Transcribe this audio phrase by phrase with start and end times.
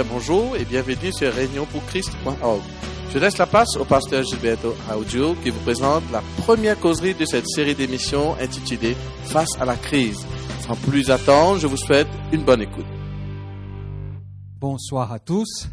[0.00, 2.62] bonjour et bienvenue sur réunionpourchrist.org.
[3.10, 7.26] Je laisse la place au pasteur Gilberto Audio qui vous présente la première causerie de
[7.26, 10.24] cette série d'émissions intitulée Face à la crise.
[10.66, 12.86] Sans plus attendre, je vous souhaite une bonne écoute.
[14.58, 15.68] Bonsoir à tous.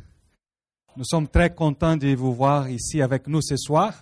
[0.98, 3.94] Nous sommes très contents de vous voir ici avec nous ce soir.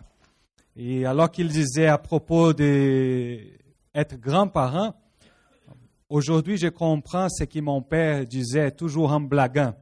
[0.75, 4.95] Et alors qu'il disait à propos d'être grands-parents,
[6.09, 9.73] Aujourd'hui, je comprends ce que mon père disait toujours en blaguant,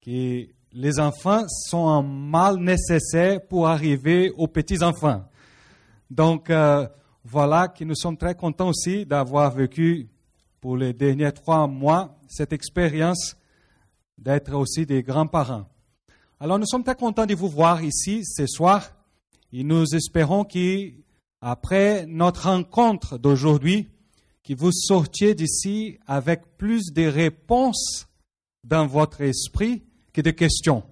[0.00, 5.24] que les enfants sont un mal nécessaire pour arriver aux petits-enfants.
[6.10, 6.86] Donc, euh,
[7.24, 10.08] voilà que nous sommes très contents aussi d'avoir vécu
[10.60, 13.36] pour les derniers trois mois cette expérience
[14.16, 15.66] d'être aussi des grands-parents.
[16.38, 18.90] Alors, nous sommes très contents de vous voir ici ce soir
[19.52, 23.88] et nous espérons qu'après notre rencontre d'aujourd'hui,
[24.44, 28.06] que vous sortiez d'ici avec plus de réponses
[28.64, 30.82] dans votre esprit que de questions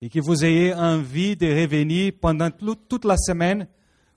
[0.00, 3.66] et que vous ayez envie de revenir pendant toute la semaine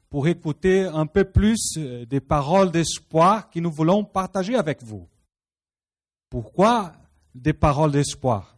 [0.10, 5.08] pour écouter un peu plus euh, des paroles d'espoir que nous voulons partager avec vous.
[6.30, 6.94] Pourquoi
[7.34, 8.58] des paroles d'espoir?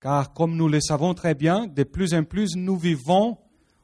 [0.00, 3.38] Car comme nous le savons très bien, de plus en plus nous vivons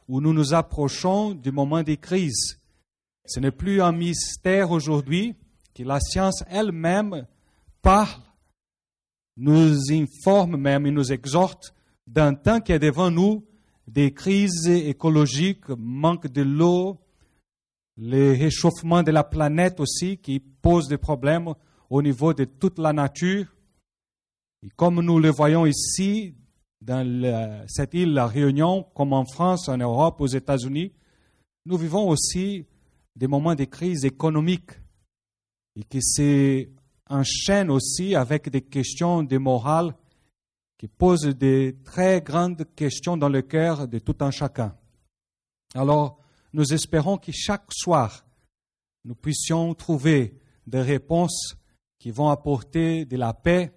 [0.09, 2.59] ou nous nous approchons du moment des crises.
[3.27, 5.34] Ce n'est plus un mystère aujourd'hui,
[5.75, 7.27] que la science elle-même
[7.83, 8.20] parle,
[9.36, 11.75] nous informe même et nous exhorte
[12.06, 13.45] d'un temps qui est devant nous
[13.87, 16.98] des crises écologiques, manque de l'eau,
[17.97, 21.53] le réchauffement de la planète aussi qui pose des problèmes
[21.89, 23.47] au niveau de toute la nature.
[24.62, 26.34] Et comme nous le voyons ici,
[26.81, 30.92] dans cette île La Réunion, comme en France, en Europe, aux États-Unis,
[31.67, 32.67] nous vivons aussi
[33.15, 34.70] des moments de crise économique
[35.77, 36.00] et qui
[37.10, 39.94] s'enchaîne aussi avec des questions de morale
[40.78, 44.75] qui posent des très grandes questions dans le cœur de tout un chacun.
[45.75, 46.20] Alors,
[46.53, 48.25] nous espérons que chaque soir,
[49.04, 51.56] nous puissions trouver des réponses
[51.99, 53.72] qui vont apporter de la paix,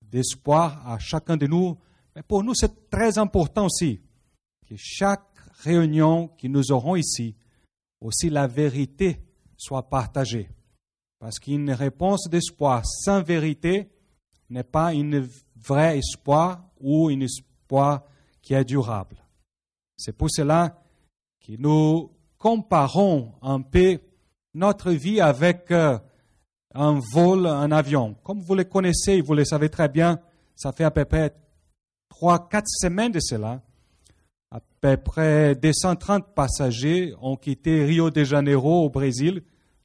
[0.00, 1.76] d'espoir à chacun de nous.
[2.14, 4.00] Mais pour nous, c'est très important aussi
[4.66, 7.34] que chaque réunion que nous aurons ici,
[8.00, 9.20] aussi la vérité
[9.56, 10.48] soit partagée.
[11.20, 13.90] Parce qu'une réponse d'espoir sans vérité
[14.48, 18.04] n'est pas un vrai espoir ou un espoir
[18.40, 19.16] qui est durable.
[19.98, 20.82] C'est pour cela
[21.46, 24.00] que nous comparons un peu
[24.54, 25.98] notre vie avec euh,
[26.74, 28.16] un vol, un avion.
[28.24, 30.18] Comme vous le connaissez, vous le savez très bien,
[30.56, 31.34] ça fait à peu près
[32.08, 33.60] trois, quatre semaines de cela.
[34.50, 39.42] À peu près 230 passagers ont quitté Rio de Janeiro au Brésil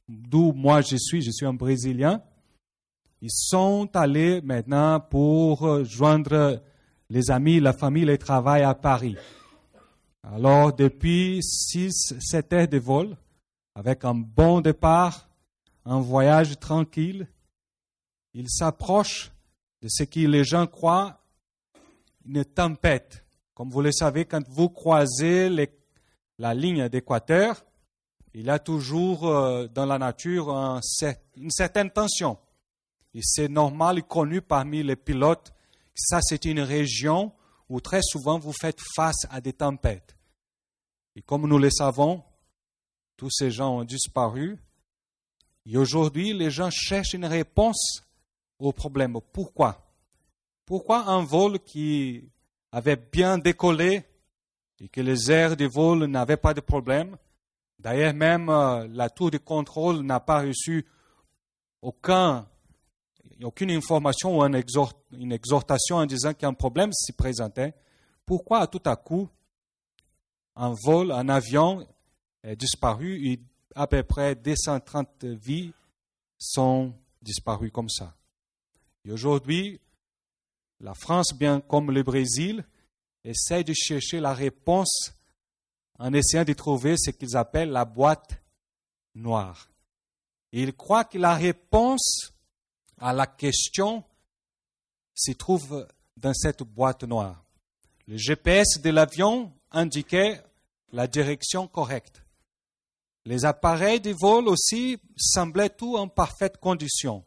[0.08, 2.22] d'où moi je suis, je suis un Brésilien,
[3.20, 6.62] ils sont allés maintenant pour joindre
[7.08, 9.16] les amis, la famille, le travail à Paris.
[10.22, 13.16] Alors, depuis 6-7 heures de vol,
[13.74, 15.28] avec un bon départ,
[15.84, 17.28] un voyage tranquille,
[18.34, 19.30] ils s'approchent
[19.82, 21.20] de ce que les gens croient
[22.24, 23.24] une tempête.
[23.54, 25.48] Comme vous le savez, quand vous croisez
[26.38, 27.64] la ligne d'équateur,
[28.40, 32.36] il y a toujours euh, dans la nature une certaine tension.
[33.14, 35.54] Et c'est normal et connu parmi les pilotes
[35.94, 37.32] que ça, c'est une région
[37.70, 40.14] où très souvent vous faites face à des tempêtes.
[41.14, 42.22] Et comme nous le savons,
[43.16, 44.58] tous ces gens ont disparu.
[45.64, 48.02] Et aujourd'hui, les gens cherchent une réponse
[48.58, 49.18] au problème.
[49.32, 49.82] Pourquoi?
[50.66, 52.28] Pourquoi un vol qui
[52.70, 54.04] avait bien décollé
[54.78, 57.16] et que les airs de vol n'avaient pas de problème?
[57.78, 60.86] D'ailleurs, même euh, la tour de contrôle n'a pas reçu
[61.82, 62.48] aucun,
[63.42, 67.74] aucune information ou une, exhortation en disant qu'un problème s'y présentait.
[68.24, 69.28] Pourquoi tout à coup
[70.56, 71.86] un vol, un avion
[72.42, 73.40] est disparu et
[73.74, 75.72] à peu près 230 vies
[76.38, 78.16] sont disparues comme ça?
[79.04, 79.80] Et aujourd'hui,
[80.80, 82.64] la France, bien comme le Brésil,
[83.22, 85.12] essaie de chercher la réponse
[85.98, 88.40] en essayant de trouver ce qu'ils appellent la boîte
[89.14, 89.70] noire.
[90.52, 92.32] ils croient que la réponse
[92.98, 94.04] à la question
[95.14, 97.44] se trouve dans cette boîte noire.
[98.06, 100.42] Le GPS de l'avion indiquait
[100.92, 102.22] la direction correcte.
[103.24, 107.24] Les appareils de vol aussi semblaient tout en parfaite condition.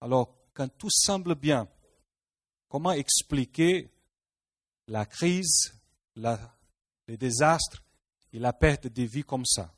[0.00, 1.66] Alors, quand tout semble bien,
[2.68, 3.90] comment expliquer
[4.86, 5.74] la crise,
[6.14, 6.38] la,
[7.08, 7.81] les désastres
[8.32, 9.72] et la perte de vie comme ça.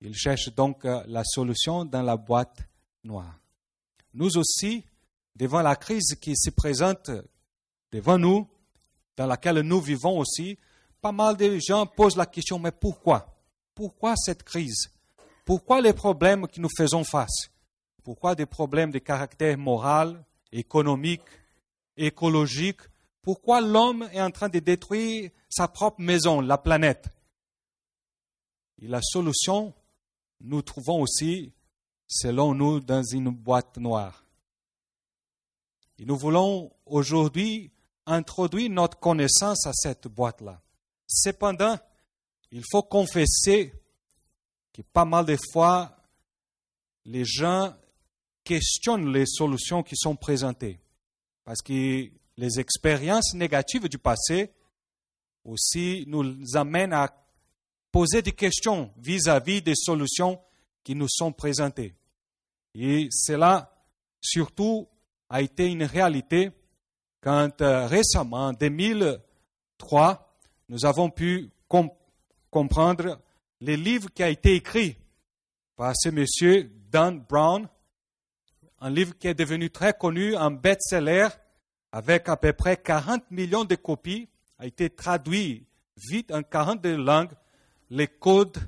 [0.00, 2.58] Il cherche donc euh, la solution dans la boîte
[3.02, 3.38] noire.
[4.14, 4.84] Nous aussi,
[5.34, 7.10] devant la crise qui se présente
[7.90, 8.48] devant nous,
[9.16, 10.58] dans laquelle nous vivons aussi,
[11.00, 13.34] pas mal de gens posent la question, mais pourquoi?
[13.74, 14.90] Pourquoi cette crise?
[15.44, 17.50] Pourquoi les problèmes que nous faisons face?
[18.04, 21.22] Pourquoi des problèmes de caractère moral, économique,
[21.96, 22.80] écologique
[23.22, 27.08] Pourquoi l'homme est en train de détruire sa propre maison, la planète?
[28.80, 29.74] Et la solution,
[30.40, 31.52] nous trouvons aussi,
[32.06, 34.24] selon nous, dans une boîte noire.
[35.98, 37.72] Et nous voulons aujourd'hui
[38.06, 40.62] introduire notre connaissance à cette boîte-là.
[41.06, 41.76] Cependant,
[42.50, 43.72] il faut confesser
[44.72, 45.96] que pas mal de fois,
[47.04, 47.74] les gens
[48.44, 50.80] questionnent les solutions qui sont présentées.
[51.44, 54.52] Parce que les expériences négatives du passé
[55.44, 57.12] aussi nous amènent à
[57.90, 60.40] poser des questions vis-à-vis des solutions
[60.84, 61.96] qui nous sont présentées.
[62.74, 63.74] Et cela,
[64.20, 64.88] surtout,
[65.28, 66.52] a été une réalité
[67.20, 70.38] quand euh, récemment, en 2003,
[70.68, 71.50] nous avons pu
[72.50, 73.20] comprendre
[73.60, 74.96] les livres qui a été écrit
[75.74, 77.68] par ce monsieur Dan Brown,
[78.80, 81.28] un livre qui est devenu très connu, un best-seller
[81.92, 87.32] avec à peu près 40 millions de copies, a été traduit vite en 42 langues,
[87.90, 88.58] les codes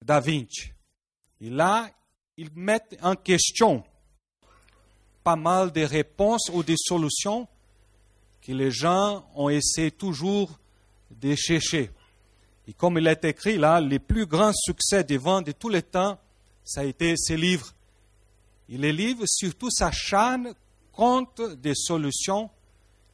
[0.00, 0.20] da.
[0.26, 1.90] Et là,
[2.36, 3.84] ils mettent en question
[5.22, 7.46] pas mal de réponses ou des solutions
[8.40, 10.58] que les gens ont essayé toujours
[11.10, 11.90] de chercher.
[12.66, 15.82] Et comme il est écrit là, le plus grand succès des ventes de tous les
[15.82, 16.18] temps,
[16.64, 17.72] ça a été ces livres.
[18.68, 20.54] Et les livres, surtout, s'acharnent
[20.92, 22.50] contre des solutions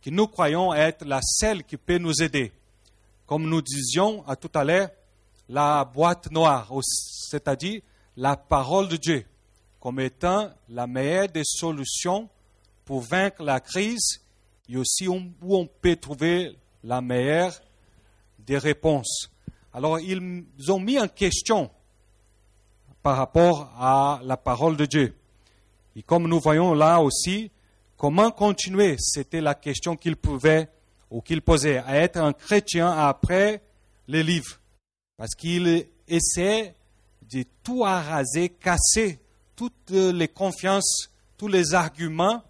[0.02, 2.52] que nous croyons être la seule qui peut nous aider.
[3.26, 4.90] Comme nous disions à tout à l'heure,
[5.48, 7.80] la boîte noire, c'est-à-dire
[8.16, 9.25] la parole de Dieu,
[9.80, 12.28] comme étant la meilleure des solutions
[12.84, 14.20] pour vaincre la crise
[14.69, 17.52] et aussi où on peut trouver la meilleure
[18.38, 19.30] des réponses.
[19.72, 21.70] Alors, ils ont mis en question
[23.02, 25.14] par rapport à la parole de Dieu.
[25.96, 27.50] Et comme nous voyons là aussi,
[27.99, 30.69] comment continuer, c'était la question qu'ils pouvaient
[31.11, 33.61] ou qu'ils posaient, à être un chrétien après
[34.06, 34.59] les livres.
[35.17, 36.75] Parce qu'ils essaient
[37.31, 39.19] de tout araser, casser
[39.56, 42.43] toutes les confiances, tous les arguments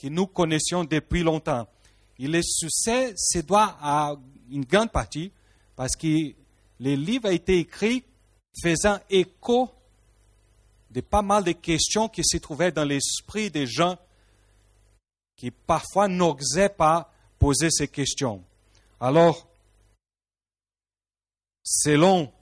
[0.00, 1.66] que nous connaissions depuis longtemps.
[2.18, 4.14] Et le succès se doit à
[4.50, 5.32] une grande partie
[5.74, 6.32] parce que
[6.78, 8.04] le livre a été écrit
[8.62, 9.70] faisant écho
[10.90, 13.96] de pas mal de questions qui se trouvaient dans l'esprit des gens
[15.36, 18.42] qui parfois n'osaient pas poser ces questions.
[19.00, 19.48] Alors,
[21.64, 22.32] selon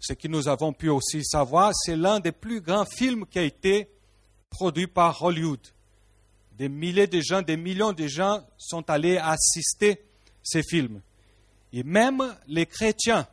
[0.00, 3.42] ce que nous avons pu aussi savoir, c'est l'un des plus grands films qui a
[3.42, 3.88] été
[4.48, 5.60] produit par Hollywood.
[6.52, 10.02] Des milliers de gens, des millions de gens sont allés assister
[10.42, 11.00] ces films.
[11.72, 13.26] Et même les chrétiens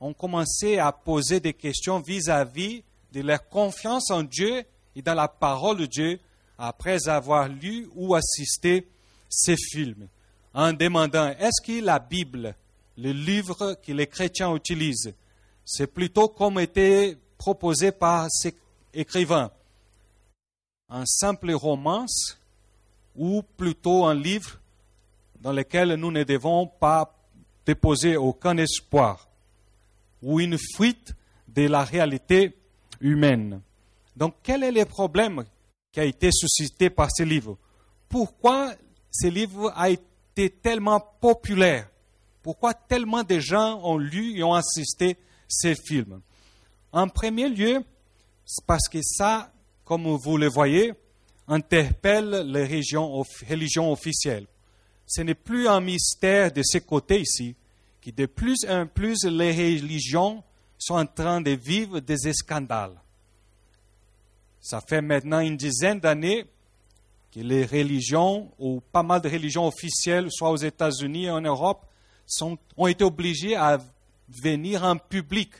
[0.00, 2.82] ont commencé à poser des questions vis-à-vis
[3.12, 4.64] de leur confiance en Dieu
[4.96, 6.20] et dans la parole de Dieu
[6.60, 8.86] après avoir lu ou assisté
[9.30, 10.06] ces films,
[10.52, 12.54] en demandant est-ce que la Bible,
[12.98, 15.14] le livre que les chrétiens utilisent,
[15.64, 18.54] c'est plutôt comme était proposé par ces
[18.92, 19.50] écrivains,
[20.90, 22.36] un simple romance
[23.16, 24.58] ou plutôt un livre
[25.40, 27.16] dans lequel nous ne devons pas
[27.64, 29.28] déposer aucun espoir,
[30.22, 31.14] ou une fuite
[31.48, 32.54] de la réalité
[33.00, 33.62] humaine.
[34.14, 35.44] Donc, quel est le problème
[35.92, 37.58] qui a été suscité par ce livre
[38.08, 38.74] Pourquoi
[39.10, 41.88] ce livre a été tellement populaire?
[42.42, 45.16] Pourquoi tellement de gens ont lu et ont assisté
[45.48, 46.20] ces films
[46.92, 47.82] En premier lieu,
[48.46, 49.52] c'est parce que ça,
[49.84, 50.92] comme vous le voyez,
[51.48, 54.46] interpelle les religions, officielles.
[55.06, 57.56] Ce n'est plus un mystère de ce côté ici,
[58.00, 60.42] que de plus en plus les religions
[60.78, 62.96] sont en train de vivre des scandales.
[64.60, 66.46] Ça fait maintenant une dizaine d'années
[67.32, 71.86] que les religions, ou pas mal de religions officielles, soit aux États-Unis et en Europe,
[72.76, 73.78] ont été obligées à
[74.28, 75.50] venir en public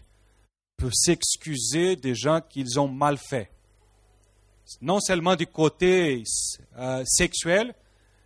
[0.77, 3.51] pour s'excuser des gens qu'ils ont mal fait
[4.81, 6.23] non seulement du côté
[6.79, 7.75] euh, sexuel,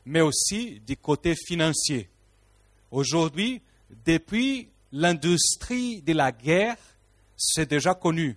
[0.04, 2.09] mais aussi du côté financier.
[2.90, 3.62] Aujourd'hui,
[4.04, 6.76] depuis l'industrie de la guerre,
[7.37, 8.37] c'est déjà connu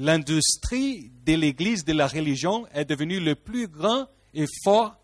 [0.00, 4.96] l'industrie de l'Église, de la religion, est devenue le plus grand et fort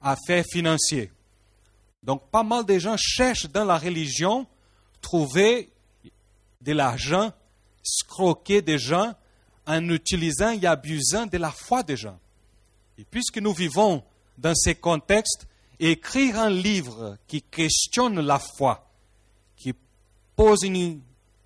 [0.00, 1.10] affaire financier.
[2.02, 4.46] Donc, pas mal de gens cherchent dans la religion
[5.00, 5.70] trouver
[6.60, 7.32] de l'argent,
[7.82, 9.14] scroquer des gens
[9.66, 12.18] en utilisant et abusant de la foi des gens.
[12.98, 14.02] Et puisque nous vivons
[14.38, 15.46] dans ces contextes,
[15.78, 18.88] écrire un livre qui questionne la foi,
[19.56, 19.74] qui
[20.34, 20.64] pose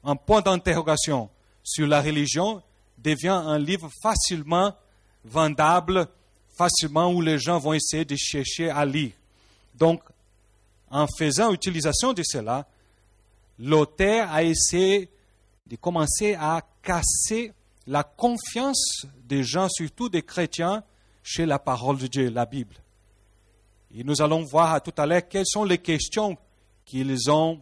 [0.04, 1.30] un point d'interrogation
[1.62, 2.62] sur la religion,
[3.02, 4.74] devient un livre facilement
[5.24, 6.08] vendable,
[6.56, 9.12] facilement où les gens vont essayer de chercher à lire.
[9.74, 10.02] Donc,
[10.90, 12.66] en faisant utilisation de cela,
[13.58, 15.08] l'auteur a essayé
[15.66, 17.52] de commencer à casser
[17.86, 20.82] la confiance des gens, surtout des chrétiens,
[21.22, 22.74] chez la parole de Dieu, la Bible.
[23.94, 26.36] Et nous allons voir tout à l'heure quelles sont les questions
[26.84, 27.60] qu'ils ont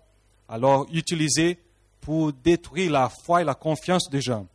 [0.48, 1.58] alors utilisées
[2.00, 4.46] pour détruire la foi et la confiance des gens.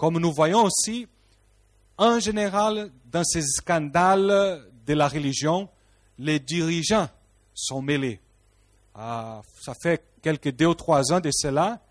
[0.00, 1.06] Comme nous voyons aussi,
[1.98, 5.68] en général, dans ces scandales de la religion,
[6.18, 7.10] les dirigeants
[7.52, 8.18] sont mêlés.
[8.94, 11.82] Ah, ça fait quelques deux ou trois ans de cela,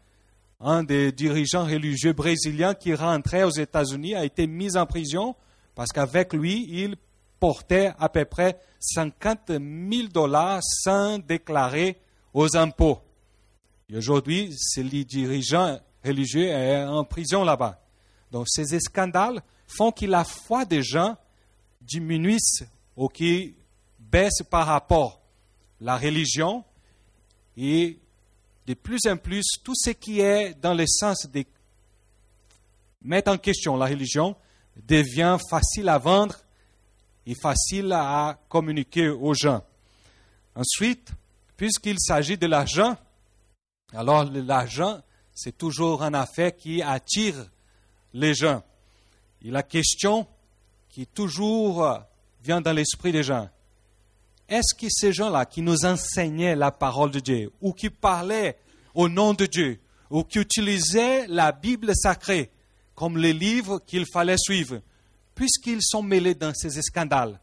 [0.59, 5.35] un des dirigeants religieux brésiliens qui rentrait aux États-Unis a été mis en prison
[5.75, 6.95] parce qu'avec lui, il
[7.39, 11.99] portait à peu près 50 000 dollars sans déclarer
[12.33, 13.03] aux impôts.
[13.87, 17.79] Et aujourd'hui, ce dirigeant religieux est en prison là-bas.
[18.31, 21.17] Donc ces scandales font que la foi des gens
[21.81, 22.63] diminuisse
[22.95, 23.55] ou qui
[23.97, 25.21] baisse par rapport
[25.81, 26.63] à la religion
[27.57, 27.99] et
[28.65, 31.43] de plus en plus tout ce qui est dans le sens de
[33.01, 34.35] mettre en question la religion
[34.87, 36.35] devient facile à vendre
[37.25, 39.63] et facile à communiquer aux gens.
[40.55, 41.11] Ensuite,
[41.55, 42.97] puisqu'il s'agit de l'argent,
[43.93, 45.01] alors l'argent,
[45.33, 47.35] c'est toujours une affaire qui attire
[48.13, 48.63] les gens.
[49.43, 50.27] Et la question
[50.89, 51.99] qui toujours
[52.43, 53.49] vient dans l'esprit des gens,
[54.47, 58.57] est-ce que ces gens-là qui nous enseignaient la parole de Dieu, ou qui parlaient
[58.95, 62.51] au nom de Dieu, ou qui utilisaient la Bible sacrée
[62.95, 64.81] comme les livres qu'il fallait suivre,
[65.35, 67.39] puisqu'ils sont mêlés dans ces scandales,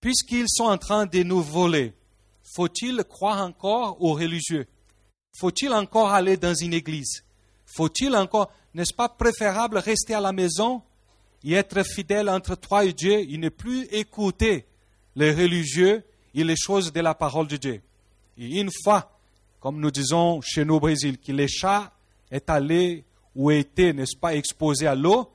[0.00, 1.94] puisqu'ils sont en train de nous voler,
[2.54, 4.66] faut-il croire encore aux religieux?
[5.38, 7.24] Faut-il encore aller dans une église?
[7.64, 10.82] Faut-il encore, n'est-ce pas préférable rester à la maison
[11.44, 14.66] et être fidèle entre toi et Dieu et ne plus écouter
[15.16, 17.82] les religieux et les choses de la parole de Dieu?
[18.38, 19.18] Et une fois,
[19.60, 21.92] comme nous disons chez nous au Brésil, que le chat
[22.30, 25.30] est allé ou été, n'est-ce pas, exposé à l'eau,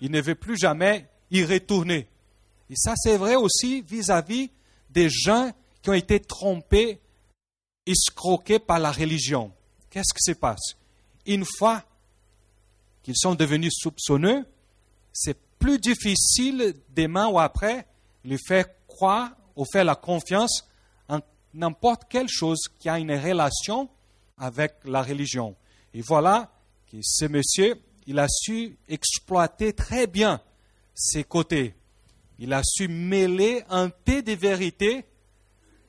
[0.00, 2.08] il ne veut plus jamais y retourner.
[2.68, 4.50] Et ça, c'est vrai aussi vis-à-vis
[4.88, 5.50] des gens
[5.82, 7.00] qui ont été trompés,
[7.86, 9.52] escroqués par la religion.
[9.90, 10.76] Qu'est-ce qui se passe?
[11.26, 11.84] Une fois
[13.02, 14.44] qu'ils sont devenus soupçonneux,
[15.12, 17.86] c'est plus difficile demain ou après
[18.24, 20.66] de faire croire ou faire la confiance
[21.08, 21.20] en
[21.54, 23.88] n'importe quelle chose qui a une relation
[24.38, 25.54] avec la religion.
[25.92, 26.50] Et voilà
[26.90, 30.40] que ce monsieur, il a su exploiter très bien
[30.94, 31.74] ses côtés.
[32.38, 35.04] Il a su mêler un peu de vérité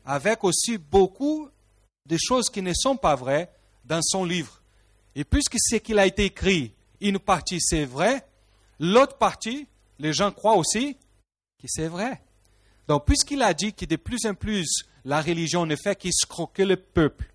[0.05, 1.49] avec aussi beaucoup
[2.05, 3.51] de choses qui ne sont pas vraies
[3.85, 4.61] dans son livre.
[5.15, 8.25] Et puisque ce qu'il a été écrit, une partie c'est vrai,
[8.79, 9.67] l'autre partie,
[9.99, 10.95] les gens croient aussi
[11.59, 12.21] que c'est vrai.
[12.87, 16.77] Donc, puisqu'il a dit que de plus en plus la religion ne fait qu'escroquer le
[16.77, 17.31] peuple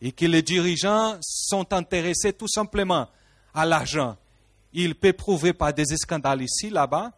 [0.00, 3.08] et que les dirigeants sont intéressés tout simplement
[3.54, 4.16] à l'argent,
[4.72, 7.12] il peut prouver par des scandales ici, là-bas,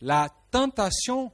[0.00, 1.32] la tentation,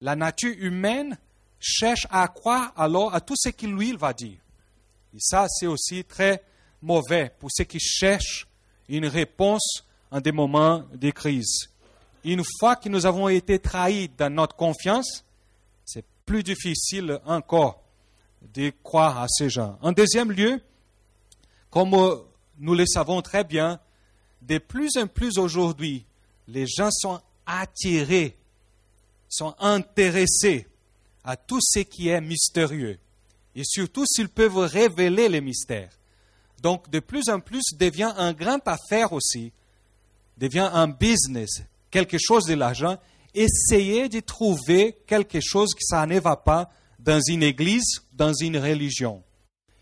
[0.00, 1.18] la nature humaine
[1.58, 4.38] cherche à croire alors à tout ce qu'il lui va dire.
[5.14, 6.42] Et ça, c'est aussi très
[6.82, 8.46] mauvais pour ceux qui cherchent
[8.88, 11.68] une réponse en des moments de crise.
[12.24, 15.24] Une fois que nous avons été trahis dans notre confiance,
[15.84, 17.82] c'est plus difficile encore
[18.54, 19.78] de croire à ces gens.
[19.82, 20.60] En deuxième lieu,
[21.70, 21.90] comme
[22.58, 23.80] nous le savons très bien,
[24.42, 26.04] de plus en plus aujourd'hui,
[26.48, 28.36] les gens sont attirés,
[29.28, 30.66] sont intéressés
[31.24, 32.98] à tout ce qui est mystérieux.
[33.56, 35.90] Et surtout s'ils peuvent révéler les mystères.
[36.64, 39.52] Donc de plus en plus devient un grand affaire aussi,
[40.38, 42.96] devient un business, quelque chose de l'argent.
[43.34, 48.56] Essayez de trouver quelque chose qui ça ne va pas dans une église, dans une
[48.56, 49.22] religion.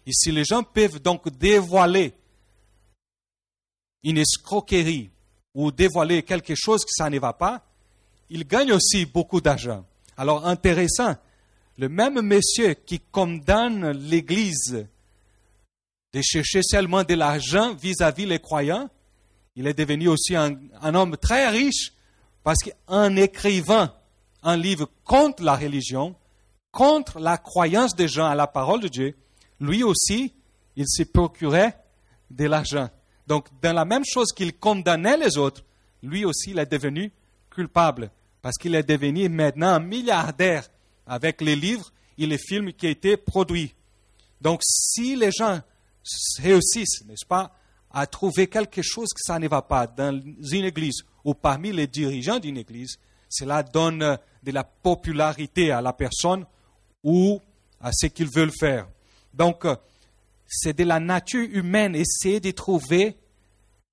[0.06, 2.14] Et si les gens peuvent donc dévoiler
[4.02, 5.10] une escroquerie
[5.54, 7.64] ou dévoiler quelque chose qui ça ne va pas,
[8.28, 9.84] ils gagnent aussi beaucoup d'argent.
[10.16, 11.14] Alors intéressant,
[11.78, 14.88] le même monsieur qui condamne l'Église
[16.12, 18.88] de chercher seulement de l'argent vis-à-vis les croyants,
[19.57, 20.57] il est devenu aussi un,
[20.95, 21.92] homme très riche
[22.42, 23.88] parce qu'en écrivant
[24.42, 26.14] un livre contre la religion,
[26.71, 29.16] contre la croyance des gens à la parole de Dieu,
[29.61, 30.35] lui aussi,
[30.76, 31.69] il s'est procuré
[32.31, 32.88] de l'argent.
[33.26, 35.62] Donc, dans la même chose qu'il condamnait les autres,
[36.02, 37.12] lui aussi, il est devenu
[37.50, 40.69] culpable parce qu'il est devenu maintenant un milliardaire
[41.07, 43.75] avec les livres et les films qui ont été produits.
[44.40, 45.61] Donc, si les gens
[46.40, 47.52] réussissent, n'est-ce pas,
[47.90, 51.87] à trouver quelque chose que ça ne va pas dans une église ou parmi les
[51.87, 56.44] dirigeants d'une église, cela donne de la popularité à la personne
[57.02, 57.40] ou
[57.80, 58.88] à ce qu'ils veulent faire.
[59.32, 59.66] Donc,
[60.47, 63.16] c'est de la nature humaine, essayer de trouver,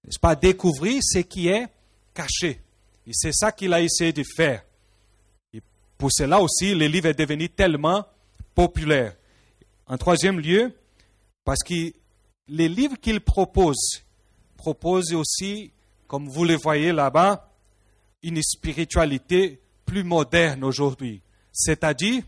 [0.04, 1.68] n'est-ce pas, découvrir ce qui est
[2.14, 2.62] caché.
[3.08, 4.64] Et c'est ça qu'il a essayé de faire.
[5.54, 5.62] Et
[5.98, 8.06] pour cela aussi, le livre est devenu tellement
[8.54, 9.16] populaire.
[9.88, 10.74] En troisième lieu,
[11.44, 11.94] parce que
[12.48, 14.04] les livres qu'il propose
[14.58, 15.72] proposent aussi,
[16.08, 17.50] comme vous le voyez là-bas,
[18.24, 22.24] une spiritualité plus moderne aujourd'hui, c'est-à-dire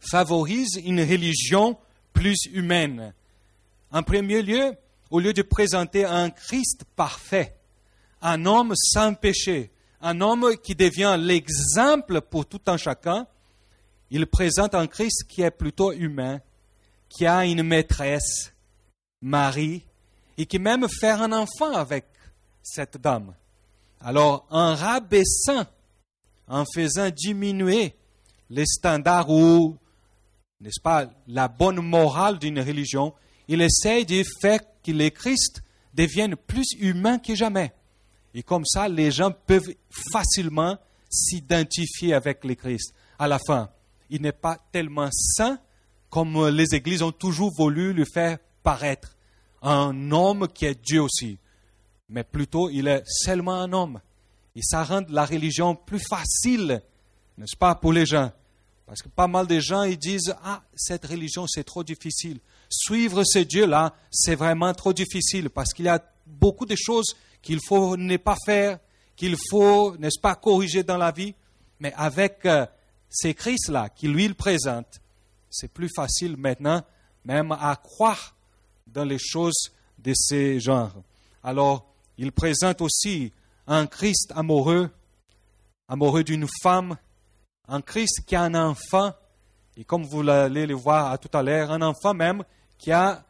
[0.00, 1.76] favorise une religion
[2.12, 3.12] plus humaine.
[3.90, 4.74] En premier lieu,
[5.10, 7.54] au lieu de présenter un Christ parfait,
[8.22, 13.26] un homme sans péché, un homme qui devient l'exemple pour tout un chacun,
[14.10, 16.40] il présente un Christ qui est plutôt humain,
[17.16, 18.52] qui a une maîtresse,
[19.22, 19.82] Marie,
[20.36, 22.06] et qui même fait un enfant avec
[22.62, 23.34] cette dame.
[24.00, 25.64] Alors, en rabaissant,
[26.48, 27.94] en faisant diminuer
[28.50, 29.76] les standards ou,
[30.60, 33.14] n'est-ce pas, la bonne morale d'une religion,
[33.48, 35.62] il essaye de faire que les Christ
[35.94, 37.72] deviennent plus humains que jamais.
[38.34, 39.74] Et comme ça, les gens peuvent
[40.12, 40.76] facilement
[41.08, 42.92] s'identifier avec le Christ.
[43.18, 43.70] À la fin,
[44.10, 45.58] il n'est pas tellement saint
[46.14, 49.16] comme les églises ont toujours voulu le faire paraître.
[49.62, 51.38] Un homme qui est Dieu aussi.
[52.08, 54.00] Mais plutôt, il est seulement un homme.
[54.54, 56.80] Et ça rend la religion plus facile,
[57.36, 58.30] n'est-ce pas, pour les gens?
[58.86, 62.38] Parce que pas mal de gens, ils disent, ah, cette religion, c'est trop difficile.
[62.68, 67.58] Suivre ce Dieu-là, c'est vraiment trop difficile parce qu'il y a beaucoup de choses qu'il
[67.66, 68.78] faut ne pas faire,
[69.16, 71.34] qu'il faut, n'est-ce pas, corriger dans la vie.
[71.80, 72.66] Mais avec euh,
[73.10, 75.00] ces Christ-là qui lui le présente,
[75.54, 76.82] c'est plus facile maintenant
[77.24, 78.34] même à croire
[78.86, 80.92] dans les choses de ce genre.
[81.42, 81.86] Alors,
[82.18, 83.32] il présente aussi
[83.66, 84.90] un Christ amoureux,
[85.88, 86.96] amoureux d'une femme,
[87.68, 89.12] un Christ qui a un enfant,
[89.76, 92.44] et comme vous allez le voir tout à l'heure, un enfant même
[92.78, 93.24] qui a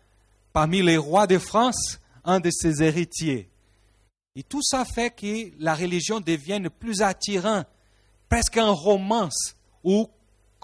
[0.52, 3.48] parmi les rois de France un de ses héritiers.
[4.34, 7.66] Et tout ça fait que la religion devienne plus attirante,
[8.28, 10.08] presque un romance, ou,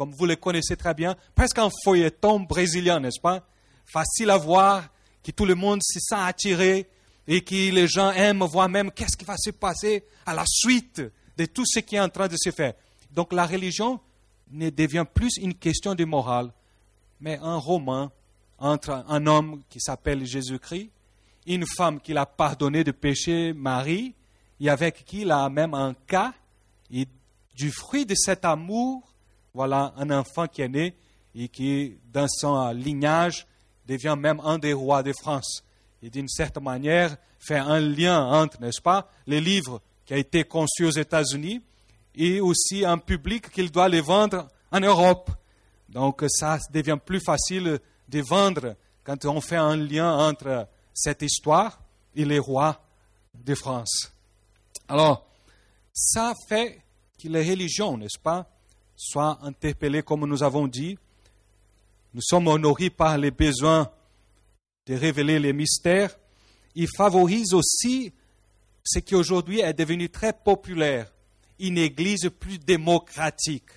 [0.01, 3.47] comme vous le connaissez très bien, presque un feuilleton brésilien, n'est-ce pas?
[3.85, 4.89] Facile à voir,
[5.23, 6.89] que tout le monde se sent attiré
[7.29, 11.03] et que les gens aiment voir même qu'est-ce qui va se passer à la suite
[11.37, 12.73] de tout ce qui est en train de se faire.
[13.13, 14.01] Donc la religion
[14.51, 16.51] ne devient plus une question de morale,
[17.21, 18.11] mais un roman
[18.59, 20.89] entre un homme qui s'appelle Jésus-Christ
[21.47, 24.15] une femme qu'il a pardonné de péché, Marie,
[24.61, 26.33] et avec qui il a même un cas,
[26.91, 27.07] et
[27.55, 29.10] du fruit de cet amour,
[29.55, 30.97] voilà un enfant qui est né
[31.35, 33.47] et qui, dans son lignage,
[33.87, 35.63] devient même un des rois de France.
[36.03, 40.45] Et d'une certaine manière, fait un lien entre, n'est-ce pas, les livres qui a été
[40.45, 41.63] conçus aux États-Unis
[42.15, 45.31] et aussi un public qu'il doit les vendre en Europe.
[45.89, 51.81] Donc ça devient plus facile de vendre quand on fait un lien entre cette histoire
[52.15, 52.81] et les rois
[53.35, 54.13] de France.
[54.89, 55.27] Alors,
[55.93, 56.83] ça fait
[57.23, 58.49] que les religions, n'est-ce pas,
[59.01, 60.99] soient interpellées comme nous avons dit.
[62.13, 63.91] Nous sommes honorés par les besoins
[64.87, 66.19] de révéler les mystères.
[66.75, 68.13] Ils favorisent aussi
[68.85, 71.11] ce qui aujourd'hui est devenu très populaire,
[71.59, 73.71] une église plus démocratique.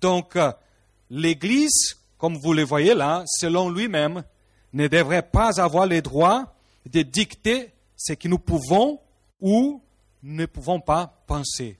[0.00, 0.52] Donc, euh,
[1.10, 4.22] l'église, comme vous le voyez là, selon lui-même,
[4.72, 6.54] ne devrait pas avoir le droit
[6.86, 9.00] de dicter ce que nous pouvons
[9.40, 9.82] ou
[10.22, 11.78] ne pouvons pas penser.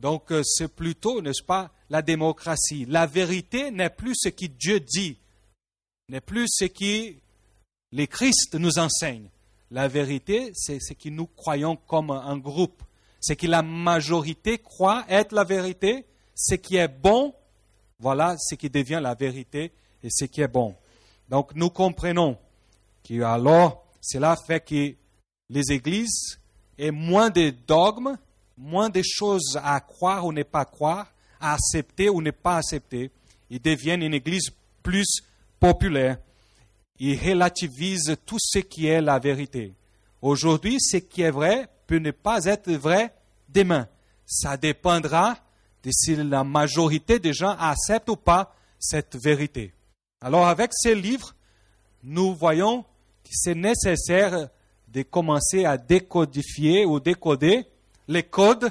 [0.00, 2.86] Donc euh, c'est plutôt, n'est-ce pas, la démocratie.
[2.88, 5.18] La vérité n'est plus ce que Dieu dit,
[6.08, 7.14] n'est plus ce que
[7.92, 9.28] les Christ nous enseignent.
[9.70, 12.82] La vérité, c'est ce que nous croyons comme un groupe.
[13.20, 17.34] Ce que la majorité croit être la vérité, ce qui est bon,
[17.98, 20.74] voilà ce qui devient la vérité et ce qui est bon.
[21.28, 22.38] Donc nous comprenons
[23.06, 24.94] que alors cela fait que
[25.50, 26.40] les églises
[26.78, 28.16] aient moins de dogmes,
[28.60, 33.10] moins de choses à croire ou ne pas croire, à accepter ou ne pas accepter.
[33.48, 34.50] Ils deviennent une église
[34.82, 35.22] plus
[35.58, 36.18] populaire.
[36.98, 39.72] Ils relativisent tout ce qui est la vérité.
[40.20, 43.14] Aujourd'hui, ce qui est vrai peut ne pas être vrai
[43.48, 43.88] demain.
[44.26, 45.38] Ça dépendra
[45.82, 49.72] de si la majorité des gens acceptent ou pas cette vérité.
[50.20, 51.34] Alors avec ces livres,
[52.02, 54.50] nous voyons que c'est nécessaire
[54.88, 57.64] de commencer à décodifier ou décoder
[58.10, 58.70] les codes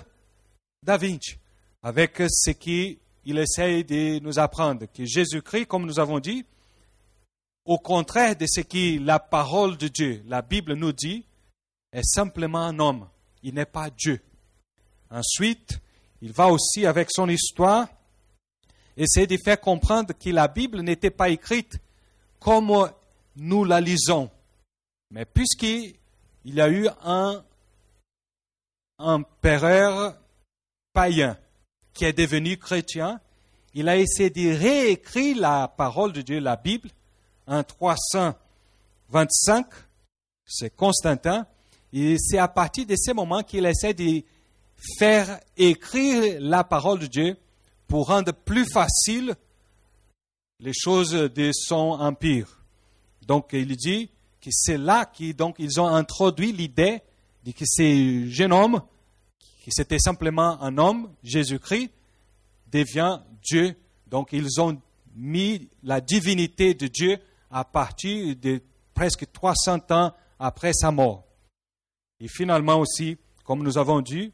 [0.84, 1.38] Da Vinci
[1.82, 6.46] avec ce qui il essaye de nous apprendre que Jésus-Christ, comme nous avons dit,
[7.64, 11.24] au contraire de ce que la parole de Dieu, la Bible nous dit,
[11.94, 13.08] est simplement un homme.
[13.44, 14.20] Il n'est pas Dieu.
[15.10, 15.80] Ensuite,
[16.22, 17.88] il va aussi, avec son histoire,
[18.98, 21.80] essayer de faire comprendre que la Bible n'était pas écrite
[22.40, 22.90] comme
[23.36, 24.30] nous la lisons,
[25.12, 25.96] mais puisqu'il
[26.46, 27.44] y a eu un
[29.00, 30.16] empereur
[30.94, 31.38] païen
[31.94, 33.20] qui est devenu chrétien,
[33.74, 36.90] il a essayé de réécrire la parole de Dieu, la Bible,
[37.48, 39.66] en 325,
[40.46, 41.48] c'est Constantin,
[41.92, 44.24] et c'est à partir de ce moment qu'il essaie de
[44.98, 47.38] faire écrire la parole de Dieu
[47.88, 49.36] pour rendre plus facile
[50.60, 52.62] les choses de son empire.
[53.26, 54.10] Donc il dit
[54.42, 57.02] que c'est là qu'ils ils ont introduit l'idée
[57.44, 58.82] de que ce jeune homme,
[59.64, 61.92] qui c'était simplement un homme, Jésus-Christ,
[62.72, 63.76] devient Dieu.
[64.08, 64.80] Donc ils ont
[65.16, 67.18] mis la divinité de Dieu
[67.50, 68.62] à partir de
[68.94, 71.26] presque 300 ans après sa mort.
[72.20, 74.32] Et finalement aussi, comme nous avons dit,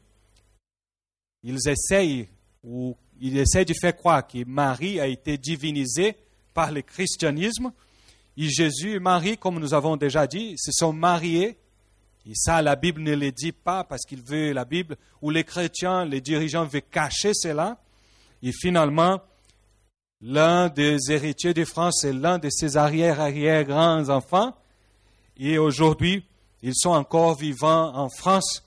[1.42, 2.28] ils essayent
[2.62, 6.16] ou ils essayent de faire croire que Marie a été divinisée
[6.52, 7.72] par le christianisme.
[8.36, 11.56] Et Jésus et Marie, comme nous avons déjà dit, se sont mariés.
[12.28, 15.44] Et ça, la Bible ne le dit pas parce qu'il veut, la Bible, ou les
[15.44, 17.78] chrétiens, les dirigeants veulent cacher cela.
[18.42, 19.20] Et finalement,
[20.20, 24.56] l'un des héritiers de France est l'un de ses arrière-arrière-grands-enfants.
[25.38, 26.24] Et aujourd'hui,
[26.62, 28.64] ils sont encore vivants en France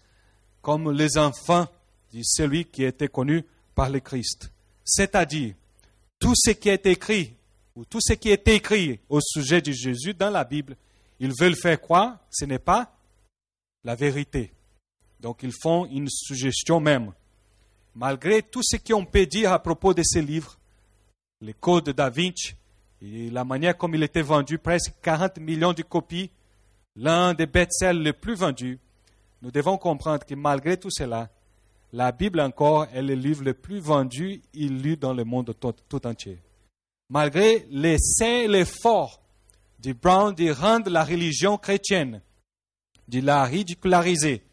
[0.61, 1.67] comme les enfants
[2.13, 3.43] de celui qui était connu
[3.75, 4.51] par le Christ.
[4.85, 5.53] C'est-à-dire,
[6.17, 7.33] tout ce qui est écrit,
[7.75, 10.77] ou tout ce qui est écrit au sujet de Jésus dans la Bible,
[11.19, 12.91] ils veulent faire croire ce n'est pas
[13.83, 14.51] la vérité.
[15.19, 17.13] Donc ils font une suggestion même.
[17.95, 20.57] Malgré tout ce qu'on peut dire à propos de ces livres,
[21.41, 22.53] les codes da Vinci
[23.01, 26.29] et la manière comme il était vendu, presque 40 millions de copies,
[26.95, 28.79] l'un des best-sellers les plus vendus,
[29.41, 31.29] nous devons comprendre que malgré tout cela,
[31.93, 36.07] la Bible encore est le livre le plus vendu et lu dans le monde tout,
[36.07, 36.37] entier.
[37.09, 39.21] Malgré l'essai et l'effort
[39.79, 42.21] de Brown de rendre la religion chrétienne,
[43.09, 44.43] de la ridiculariser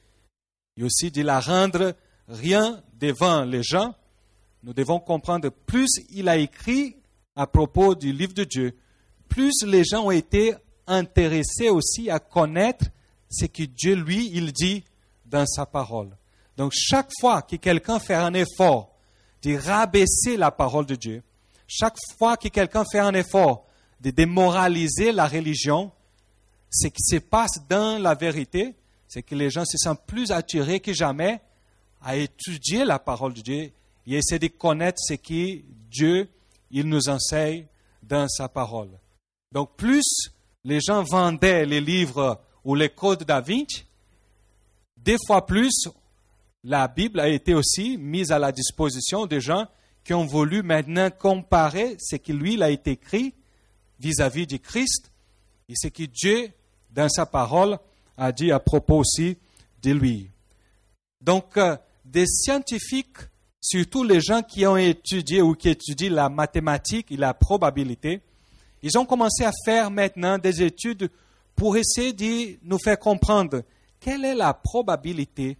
[0.76, 1.94] et aussi de la rendre
[2.28, 3.94] rien devant les gens,
[4.62, 6.96] nous devons comprendre plus il a écrit
[7.34, 8.76] à propos du livre de Dieu,
[9.28, 10.54] plus les gens ont été
[10.86, 12.86] intéressés aussi à connaître
[13.28, 14.84] ce que Dieu, lui, il dit
[15.24, 16.16] dans sa parole.
[16.56, 18.96] Donc chaque fois que quelqu'un fait un effort
[19.42, 21.22] de rabaisser la parole de Dieu,
[21.66, 23.66] chaque fois que quelqu'un fait un effort
[24.00, 25.92] de démoraliser la religion,
[26.70, 28.74] ce qui se passe dans la vérité,
[29.08, 31.40] c'est que les gens se sentent plus attirés que jamais
[32.02, 33.72] à étudier la parole de Dieu
[34.06, 36.28] et essayer de connaître ce que Dieu
[36.70, 37.66] il nous enseigne
[38.02, 38.90] dans sa parole.
[39.52, 40.30] Donc plus
[40.64, 43.84] les gens vendaient les livres ou les codes da Vinci,
[44.96, 45.88] des fois plus
[46.64, 49.66] la Bible a été aussi mise à la disposition des gens
[50.04, 53.34] qui ont voulu maintenant comparer ce que lui a été écrit
[54.00, 55.10] vis-à-vis du Christ
[55.68, 56.50] et ce que Dieu,
[56.90, 57.78] dans sa parole,
[58.16, 59.36] a dit à propos aussi
[59.82, 60.30] de lui.
[61.20, 63.18] Donc, euh, des scientifiques,
[63.60, 68.20] surtout les gens qui ont étudié ou qui étudient la mathématique et la probabilité,
[68.82, 71.10] ils ont commencé à faire maintenant des études
[71.56, 73.62] pour essayer de nous faire comprendre
[73.98, 75.56] quelle est la probabilité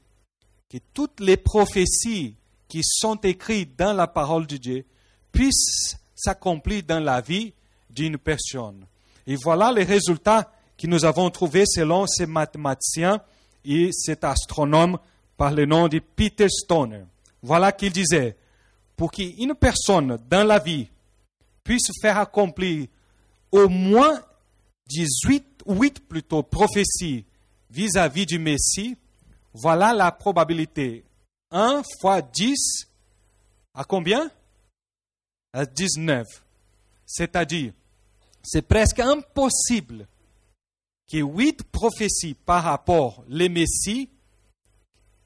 [0.71, 2.35] que toutes les prophéties
[2.69, 4.85] qui sont écrites dans la parole de Dieu
[5.33, 7.53] puissent s'accomplir dans la vie
[7.90, 8.87] d'une personne.
[9.27, 13.21] Et voilà les résultats que nous avons trouvés selon ces mathématiciens
[13.65, 14.99] et cet astronome
[15.37, 17.05] par le nom de Peter Stoner.
[17.43, 18.37] Voilà qu'il disait,
[18.97, 20.89] pour qu'une personne dans la vie
[21.62, 22.87] puisse faire accomplir
[23.51, 24.23] au moins
[24.89, 27.25] 18, 8 plutôt prophéties
[27.71, 28.97] vis-à-vis -vis du Messie,
[29.53, 31.05] voilà la probabilité.
[31.51, 32.87] 1 fois 10
[33.75, 34.31] à combien?
[35.53, 36.27] À 19.
[37.05, 37.73] C'est-à-dire,
[38.47, 40.07] c'est presque impossible
[41.11, 44.09] que huit prophéties par rapport au Messie,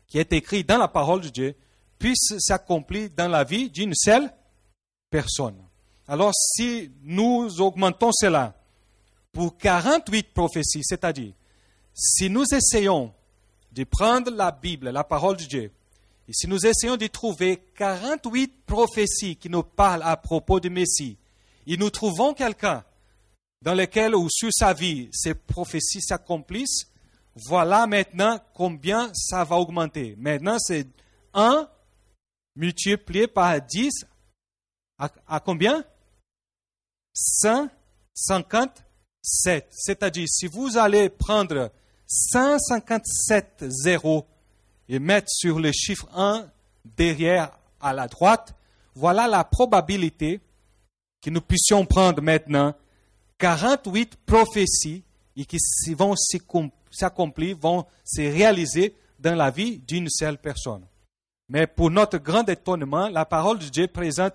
[0.06, 1.54] qui est écrit dans la parole de Dieu,
[1.98, 4.32] puissent s'accomplir dans la vie d'une seule
[5.10, 5.56] personne.
[6.08, 8.54] Alors, si nous augmentons cela
[9.32, 11.34] pour 48 prophéties, c'est-à-dire,
[11.92, 13.12] si nous essayons
[13.70, 15.70] de prendre la Bible, la parole de Dieu,
[16.26, 21.18] et si nous essayons de trouver 48 prophéties qui nous parlent à propos du Messie,
[21.66, 22.82] et nous trouvons quelqu'un
[23.62, 26.86] dans lequel ou sur sa vie ces prophéties s'accomplissent,
[27.34, 30.14] voilà maintenant combien ça va augmenter.
[30.18, 30.86] Maintenant, c'est
[31.34, 31.68] 1
[32.56, 34.06] multiplié par 10
[34.98, 35.84] À, à combien?
[37.14, 39.68] 157.
[39.70, 41.72] C'est-à-dire, si vous allez prendre
[42.06, 44.26] 157 zéros
[44.88, 46.50] et mettre sur le chiffre 1
[46.84, 48.54] derrière à la droite,
[48.94, 50.40] voilà la probabilité
[51.22, 52.74] que nous puissions prendre maintenant
[53.40, 55.02] 48 prophéties
[55.48, 56.14] qui vont
[56.90, 60.84] s'accomplir, vont se réaliser dans la vie d'une seule personne.
[61.48, 64.34] Mais pour notre grand étonnement, la parole de Dieu présente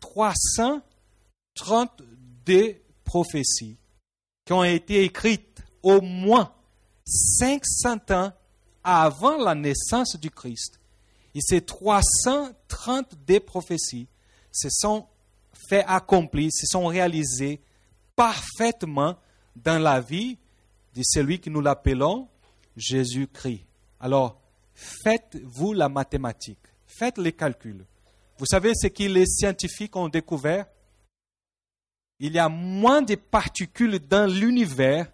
[0.00, 3.76] 332 prophéties
[4.44, 6.52] qui ont été écrites au moins
[7.04, 8.32] 500 ans
[8.82, 10.80] avant la naissance du Christ.
[11.34, 14.08] Et ces 332 prophéties
[14.50, 15.04] se sont
[15.68, 17.60] fait accomplir, se sont réalisées
[18.16, 19.16] parfaitement
[19.54, 20.38] dans la vie
[20.94, 22.28] de celui que nous l'appelons
[22.76, 23.64] Jésus-Christ.
[24.00, 24.40] Alors,
[24.74, 27.84] faites-vous la mathématique, faites les calculs.
[28.38, 30.66] Vous savez ce que les scientifiques ont découvert?
[32.18, 35.10] Il y a moins de particules dans l'univers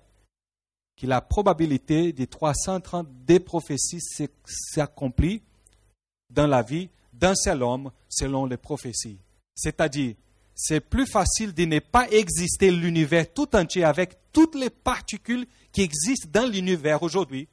[0.97, 4.01] que la probabilité des 332 prophéties
[4.45, 5.43] s'accomplit
[6.31, 9.19] dans la vie d'un seul homme selon les prophéties.
[9.55, 10.15] C'est-à-dire,
[10.55, 15.83] c'est plus facile de ne pas exister l'univers tout entier avec toutes les particules qui
[15.83, 17.49] existent dans l'univers aujourd'hui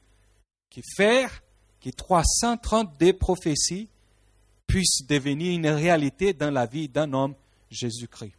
[0.70, 1.42] que faire
[1.80, 3.88] que 332 prophéties
[4.66, 7.34] puissent devenir une réalité dans la vie d'un homme,
[7.70, 8.34] Jésus-Christ.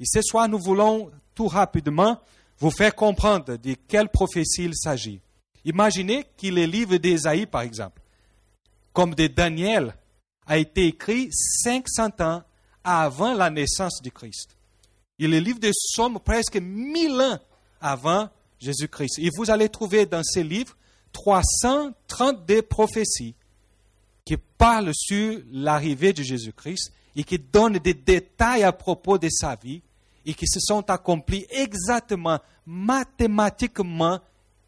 [0.00, 2.18] Et ce soir, nous voulons tout rapidement
[2.58, 5.20] vous faire comprendre de quelle prophétie il s'agit.
[5.64, 8.00] Imaginez que le livre d'Ésaïe, par exemple,
[8.92, 9.94] comme de Daniel,
[10.46, 12.42] a été écrit 500 ans
[12.86, 14.56] avant la naissance du Christ.
[15.18, 17.38] Et le livre des Psaumes, presque 1000 ans
[17.80, 18.28] avant
[18.60, 19.18] Jésus-Christ.
[19.18, 20.76] Et vous allez trouver dans ces livres
[21.12, 23.34] 332 prophéties
[24.24, 29.56] qui parlent sur l'arrivée de Jésus-Christ et qui donnent des détails à propos de sa
[29.56, 29.82] vie
[30.24, 34.20] et qui se sont accomplies exactement, mathématiquement,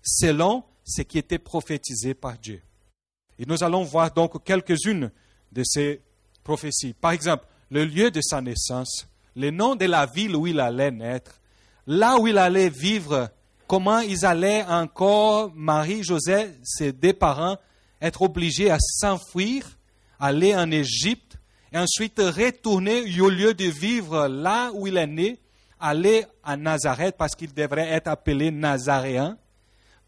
[0.02, 2.62] selon ce qui était prophétisé par Dieu.
[3.38, 5.10] Et nous allons voir donc quelques-unes
[5.52, 6.00] de ces
[6.42, 6.94] prophéties.
[6.94, 10.90] Par exemple, le lieu de sa naissance, le nom de la ville où il allait
[10.90, 11.40] naître,
[11.86, 13.30] là où il allait vivre,
[13.66, 17.56] comment ils allaient encore, Marie, Joseph, ses deux parents,
[18.00, 19.64] être obligés à s'enfuir,
[20.18, 21.38] aller en Égypte,
[21.72, 25.38] et ensuite retourner au lieu de vivre là où il est né,
[25.78, 29.36] aller à Nazareth parce qu'il devrait être appelé Nazaréen.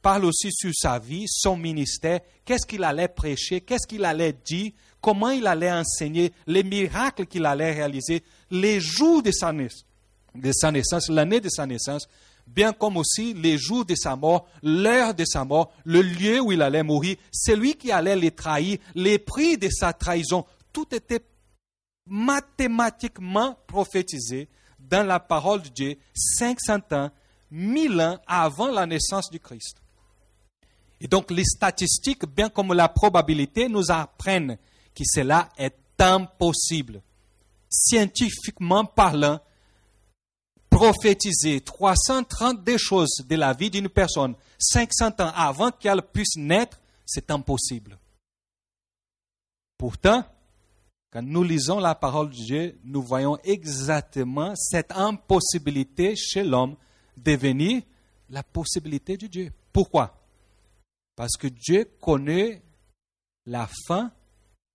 [0.03, 4.73] Parle aussi sur sa vie, son ministère, qu'est-ce qu'il allait prêcher, qu'est-ce qu'il allait dire,
[5.01, 11.41] comment il allait enseigner, les miracles qu'il allait réaliser, les jours de sa naissance, l'année
[11.41, 12.09] de sa naissance,
[12.47, 16.53] bien comme aussi les jours de sa mort, l'heure de sa mort, le lieu où
[16.53, 21.25] il allait mourir, celui qui allait les trahir, les prix de sa trahison, tout était
[22.07, 27.11] mathématiquement prophétisé dans la parole de Dieu 500 ans,
[27.51, 29.77] 1000 ans avant la naissance du Christ.
[31.01, 34.59] Et donc les statistiques, bien comme la probabilité, nous apprennent
[34.95, 37.03] que cela est impossible.
[37.69, 39.41] Scientifiquement parlant,
[40.69, 47.31] prophétiser 332 choses de la vie d'une personne 500 ans avant qu'elle puisse naître, c'est
[47.31, 47.99] impossible.
[49.77, 50.25] Pourtant,
[51.11, 56.77] quand nous lisons la parole de Dieu, nous voyons exactement cette impossibilité chez l'homme
[57.17, 57.83] devenir
[58.29, 59.53] la possibilité de Dieu.
[59.73, 60.17] Pourquoi?
[61.17, 62.63] Parce que Dieu connaît
[63.47, 64.13] la fin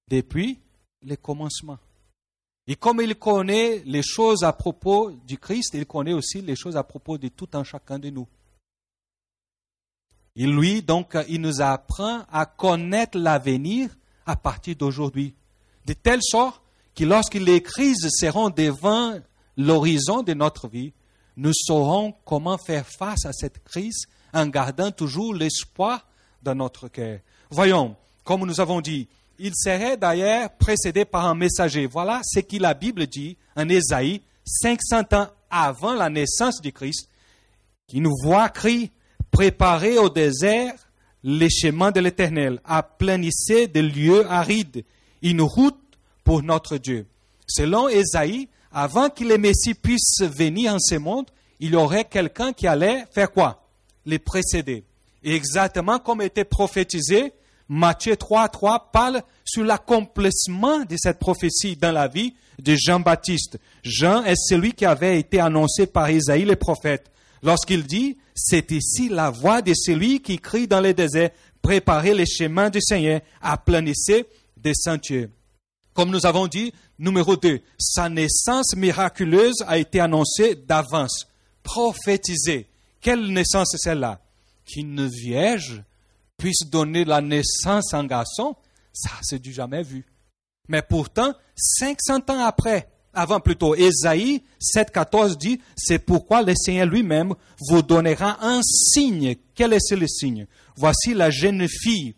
[0.10, 0.60] depuis
[1.06, 1.78] le commencement.
[2.68, 6.76] Et comme il connaît les choses à propos du Christ, il connaît aussi les choses
[6.76, 8.28] à propos de tout un chacun de nous.
[10.36, 13.90] Et lui, donc, il nous apprend à connaître l'avenir
[14.26, 15.34] à partir d'aujourd'hui.
[15.86, 16.62] De telle sorte
[16.96, 19.20] que lorsque les crises seront devant
[19.56, 20.92] l'horizon de notre vie,
[21.38, 26.06] nous saurons comment faire face à cette crise en gardant toujours l'espoir
[26.42, 27.20] dans notre cœur.
[27.50, 29.08] Voyons, comme nous avons dit,
[29.40, 31.86] il serait d'ailleurs précédé par un messager.
[31.86, 37.10] Voilà ce que la Bible dit en Ésaïe, 500 ans avant la naissance du Christ,
[37.88, 38.92] qui nous voit crier
[39.36, 40.74] Préparez au désert
[41.22, 44.86] les chemins de l'Éternel, aplanissez des lieux arides,
[45.22, 45.76] une route
[46.24, 47.06] pour notre Dieu.
[47.46, 51.26] Selon Ésaïe, avant que le Messie puisse venir en ce monde,
[51.60, 53.68] il y aurait quelqu'un qui allait faire quoi?
[54.06, 54.86] Les précéder.
[55.22, 57.34] Et exactement comme était prophétisé
[57.68, 63.60] Matthieu 3, 3 parle sur l'accomplissement de cette prophétie dans la vie de Jean-Baptiste.
[63.84, 67.12] Jean est celui qui avait été annoncé par Isaïe le prophète.
[67.42, 72.26] Lorsqu'il dit, c'est ici la voix de celui qui crie dans les déserts, préparez les
[72.26, 74.26] chemins du Seigneur, aplanissez
[74.58, 75.30] des sentiers.
[75.94, 81.28] Comme nous avons dit, numéro 2, sa naissance miraculeuse a été annoncée d'avance,
[81.64, 82.68] prophétisée.
[83.02, 84.20] Quelle naissance est celle-là?
[84.66, 85.84] Qu'une vierge
[86.38, 88.56] puisse donner la naissance à un garçon,
[88.94, 90.06] ça c'est du jamais vu.
[90.68, 97.34] Mais pourtant, 500 ans après, avant plutôt, Ésaïe 7,14 dit, c'est pourquoi le Seigneur lui-même
[97.70, 99.36] vous donnera un signe.
[99.54, 100.48] Quel est ce le signe?
[100.76, 102.16] Voici la jeune fille.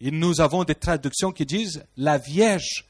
[0.00, 2.86] Et nous avons des traductions qui disent, la Vierge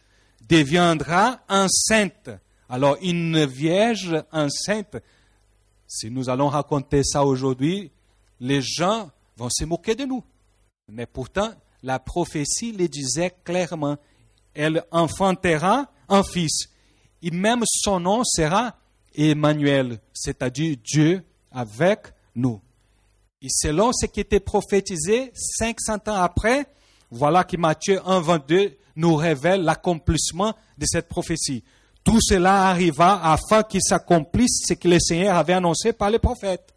[0.49, 2.31] deviendra enceinte.
[2.69, 4.97] Alors, une Vierge enceinte,
[5.87, 7.91] si nous allons raconter ça aujourd'hui,
[8.41, 10.23] les gens vont se moquer de nous.
[10.89, 11.51] Mais pourtant,
[11.83, 13.97] la prophétie le disait clairement.
[14.55, 16.69] Elle enfantera un fils.
[17.23, 18.77] Et même son nom sera
[19.15, 22.01] Emmanuel, c'est-à-dire Dieu avec
[22.35, 22.61] nous.
[23.41, 26.67] Et selon ce qui était prophétisé 500 ans après,
[27.11, 31.63] voilà que Matthieu 1, 22 nous révèle l'accomplissement de cette prophétie.
[32.03, 36.75] Tout cela arriva afin qu'il s'accomplisse ce que le Seigneur avait annoncé par les prophètes.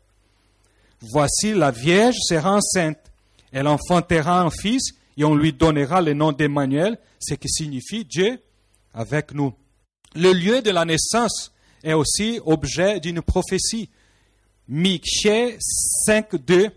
[1.01, 3.10] Voici la Vierge sera enceinte.
[3.51, 8.41] Elle enfantera un fils et on lui donnera le nom d'Emmanuel, ce qui signifie Dieu
[8.93, 9.53] avec nous.
[10.15, 11.51] Le lieu de la naissance
[11.83, 13.89] est aussi objet d'une prophétie.
[14.67, 15.57] Michée
[16.07, 16.71] 5.2,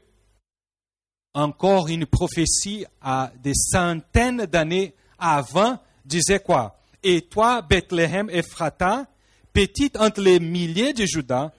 [1.35, 6.81] encore une prophétie à des centaines d'années avant, disait quoi?
[7.03, 9.07] Et toi, Bethléem Ephrata,
[9.53, 11.53] petite entre les milliers de Judas,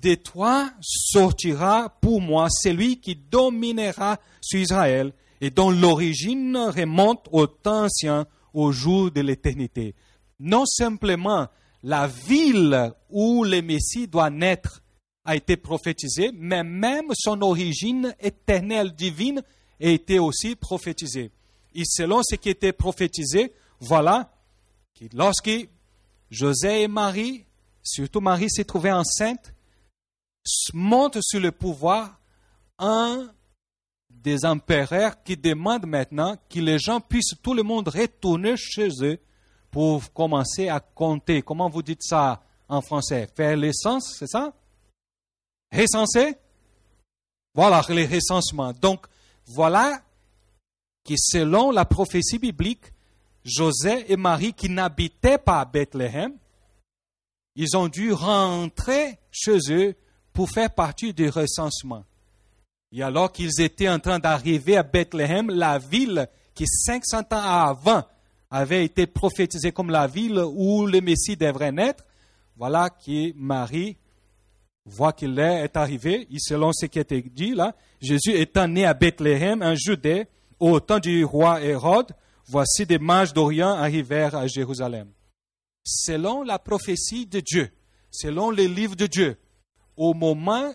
[0.00, 7.46] de toi sortira pour moi celui qui dominera sur Israël et dont l'origine remonte au
[7.46, 9.94] temps ancien, au jour de l'éternité.
[10.40, 11.48] Non simplement
[11.82, 14.82] la ville où le Messie doit naître
[15.24, 19.42] a été prophétisée, mais même son origine éternelle divine
[19.80, 21.30] a été aussi prophétisée.
[21.74, 24.32] Et selon ce qui était prophétisé, voilà
[24.98, 25.50] que lorsque
[26.30, 27.44] José et Marie,
[27.82, 29.52] surtout Marie s'est trouvée enceinte,
[30.72, 32.18] monte sur le pouvoir
[32.78, 33.32] un
[34.08, 39.18] des empereurs qui demande maintenant que les gens puissent, tout le monde, retourner chez eux
[39.70, 41.42] pour commencer à compter.
[41.42, 43.28] Comment vous dites ça en français?
[43.34, 44.52] Faire l'essence, c'est ça?
[45.72, 46.36] Recenser?
[47.54, 48.72] Voilà, les recensements.
[48.72, 49.06] Donc,
[49.44, 50.02] voilà
[51.04, 52.92] que selon la prophétie biblique,
[53.44, 56.36] José et Marie qui n'habitaient pas à Bethléem,
[57.54, 59.96] ils ont dû rentrer chez eux
[60.38, 62.04] pour faire partie du recensement.
[62.92, 68.04] Et alors qu'ils étaient en train d'arriver à Bethléem, la ville qui 500 ans avant
[68.48, 72.06] avait été prophétisée comme la ville où le Messie devrait naître,
[72.56, 73.96] voilà que Marie
[74.84, 78.94] voit qu'il est arrivé, et selon ce qui été dit là, Jésus étant né à
[78.94, 80.28] Bethléem, en Judée,
[80.60, 82.12] au temps du roi Hérode,
[82.46, 85.08] voici des mages d'Orient arrivèrent à Jérusalem.
[85.82, 87.72] Selon la prophétie de Dieu,
[88.12, 89.36] selon les livres de Dieu,
[89.98, 90.72] au moment,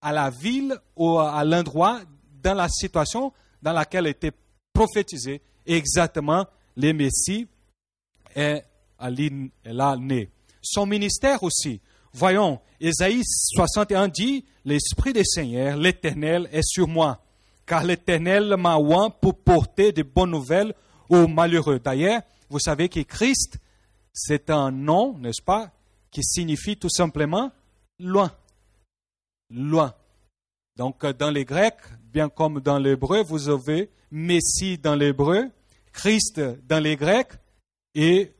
[0.00, 2.00] à la ville ou à l'endroit,
[2.42, 4.32] dans la situation dans laquelle était
[4.72, 6.46] prophétisé, exactement
[6.76, 7.46] le Messie
[8.34, 8.64] est
[9.64, 10.30] là né.
[10.60, 11.80] Son ministère aussi.
[12.12, 17.22] Voyons, Ésaïe 61 dit, L'Esprit du Seigneur, l'Éternel, est sur moi,
[17.66, 20.74] car l'Éternel m'a oint pour porter de bonnes nouvelles
[21.10, 21.78] aux malheureux.
[21.78, 23.58] D'ailleurs, vous savez que Christ,
[24.12, 25.70] c'est un nom, n'est-ce pas,
[26.10, 27.50] qui signifie tout simplement
[27.98, 28.32] loin.
[29.54, 29.94] Loin.
[30.76, 31.78] Donc, dans les Grecs,
[32.12, 35.48] bien comme dans l'hébreu, vous avez Messie dans l'hébreu,
[35.92, 37.32] Christ dans les Grecs,
[37.94, 38.32] et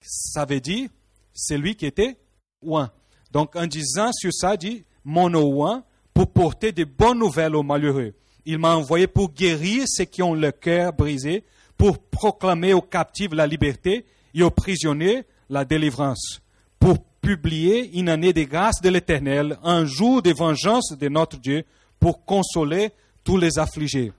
[0.00, 0.90] ça veut dire
[1.32, 2.18] celui qui était
[2.62, 2.90] oint.
[3.32, 8.14] Donc, en disant sur ça, dit mon oint pour porter de bonnes nouvelles aux malheureux.
[8.44, 11.44] Il m'a envoyé pour guérir ceux qui ont le cœur brisé,
[11.78, 14.04] pour proclamer aux captifs la liberté
[14.34, 16.42] et aux prisonniers la délivrance,
[16.78, 21.64] pour publier une année de grâce de l'Éternel, un jour de vengeance de notre Dieu,
[21.98, 22.90] pour consoler
[23.24, 24.12] tous les affligés.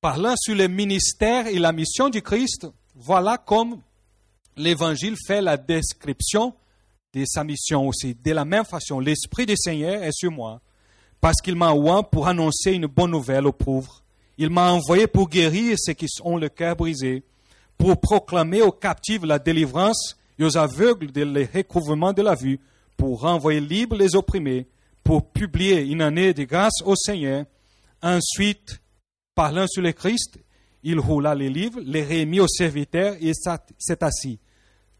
[0.00, 3.80] Parlant sur le ministère et la mission du Christ, voilà comme
[4.56, 6.54] l'Évangile fait la description
[7.12, 8.14] de sa mission aussi.
[8.14, 10.60] De la même façon, l'Esprit du Seigneur est sur moi,
[11.20, 14.02] parce qu'il m'a oint pour annoncer une bonne nouvelle aux pauvres
[14.38, 17.24] il m'a envoyé pour guérir ceux qui ont le cœur brisé,
[17.76, 22.60] pour proclamer aux captifs la délivrance et aux aveugles le recouvrement de la vue,
[22.96, 24.66] pour renvoyer libres les opprimés,
[25.02, 27.44] pour publier une année de grâce au Seigneur.
[28.02, 28.80] Ensuite,
[29.34, 30.38] parlant sur le Christ,
[30.82, 34.38] il roula les livres, les remit aux serviteurs et s'est assis.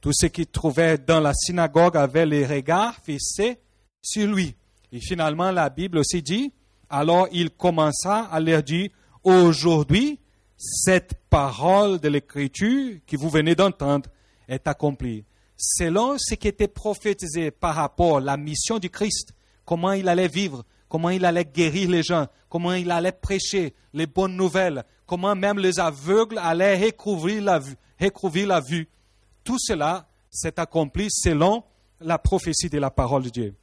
[0.01, 3.59] Tous ceux qui trouvaient dans la synagogue avaient les regards fixés
[4.01, 4.55] sur lui.
[4.93, 6.53] Et finalement, la Bible aussi dit,
[6.89, 8.91] alors il commença à leur dire,
[9.25, 10.19] Aujourd'hui,
[10.57, 14.09] cette parole de l'Écriture que vous venez d'entendre
[14.49, 15.25] est accompli.
[15.57, 19.33] Selon ce qui était prophétisé par rapport à la mission du Christ,
[19.65, 24.07] comment il allait vivre, comment il allait guérir les gens, comment il allait prêcher les
[24.07, 28.89] bonnes nouvelles, comment même les aveugles allaient recouvrir la vue.
[29.45, 31.65] Tout cela s'est accompli selon
[32.01, 33.55] la prophétie de la parole de Dieu.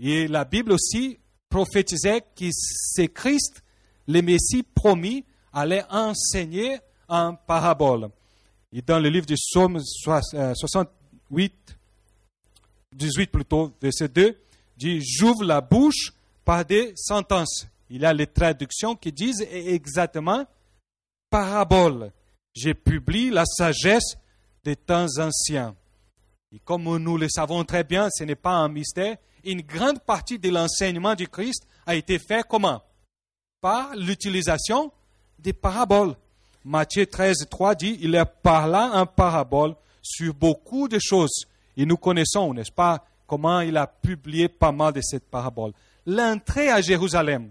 [0.00, 3.62] Et la Bible aussi prophétisait que c'est Christ,
[4.06, 8.10] le Messie promis, allait enseigner en parabole.
[8.72, 11.52] Et dans le livre du psaume 68,
[12.92, 14.36] 18 euh, plutôt, verset 2,
[14.76, 16.12] dit J'ouvre la bouche
[16.44, 17.66] par des sentences.
[17.90, 20.46] Il y a les traductions qui disent exactement
[21.30, 22.12] parabole.
[22.54, 24.16] J'ai publié la sagesse
[24.64, 25.74] des temps anciens.
[26.52, 30.38] Et comme nous le savons très bien, ce n'est pas un mystère, une grande partie
[30.38, 32.82] de l'enseignement du Christ a été fait comment?
[33.60, 34.92] Par l'utilisation
[35.38, 36.16] des paraboles.
[36.64, 41.46] Matthieu 13, 3 dit, il parla en parabole sur beaucoup de choses.
[41.76, 45.72] Et nous connaissons, n'est-ce pas, comment il a publié pas mal de cette parabole.
[46.06, 47.50] L'entrée à Jérusalem,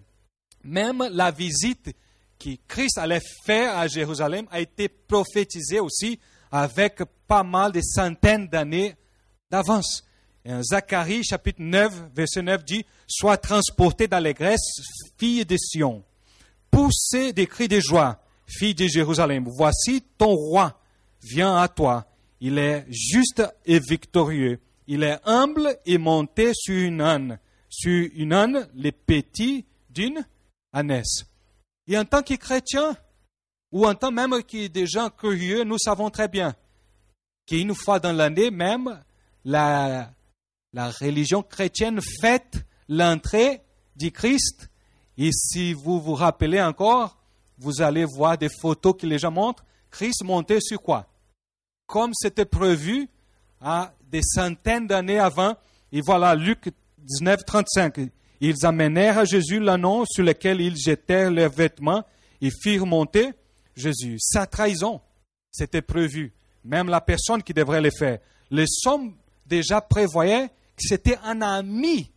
[0.64, 1.96] même la visite
[2.40, 6.20] que Christ allait faire à Jérusalem a été prophétisée aussi
[6.52, 8.96] avec pas mal de centaines d'années
[9.50, 10.04] d'avance.
[10.62, 14.82] Zacharie chapitre 9, verset 9 dit, Sois transporté d'allégresse,
[15.18, 16.04] fille de Sion,
[16.72, 19.46] poussez des cris de joie, fille de Jérusalem.
[19.48, 20.80] Voici ton roi
[21.22, 22.06] vient à toi.
[22.40, 24.60] Il est juste et victorieux.
[24.88, 27.40] Il est humble et monté sur une âne,
[27.70, 30.26] sur une âne, les petits d'une
[30.72, 31.26] ânesse.
[31.88, 32.96] Et en tant que chrétien,
[33.72, 36.56] ou en tant même que des gens curieux, nous savons très bien
[37.46, 39.02] qu'une fois dans l'année même,
[39.44, 40.12] la,
[40.74, 43.62] la religion chrétienne fête l'entrée
[43.96, 44.70] du Christ.
[45.18, 47.17] Et si vous vous rappelez encore,
[47.58, 49.66] vous allez voir des photos que les gens montrent.
[49.90, 51.08] Christ montait sur quoi?
[51.86, 53.10] Comme c'était prévu
[53.62, 55.56] à des centaines d'années avant.
[55.92, 58.10] Et voilà, Luc 19, 35.
[58.40, 62.04] Ils amenèrent à Jésus l'anneau sur lequel ils jetèrent leurs vêtements
[62.42, 63.32] et firent monter
[63.76, 64.18] Jésus.
[64.20, 65.02] Sa trahison,
[65.52, 66.34] c'était prévu.
[66.64, 68.20] Même la personne qui devrait le faire.
[68.52, 72.12] Les sommes déjà prévoyaient que c'était un ami,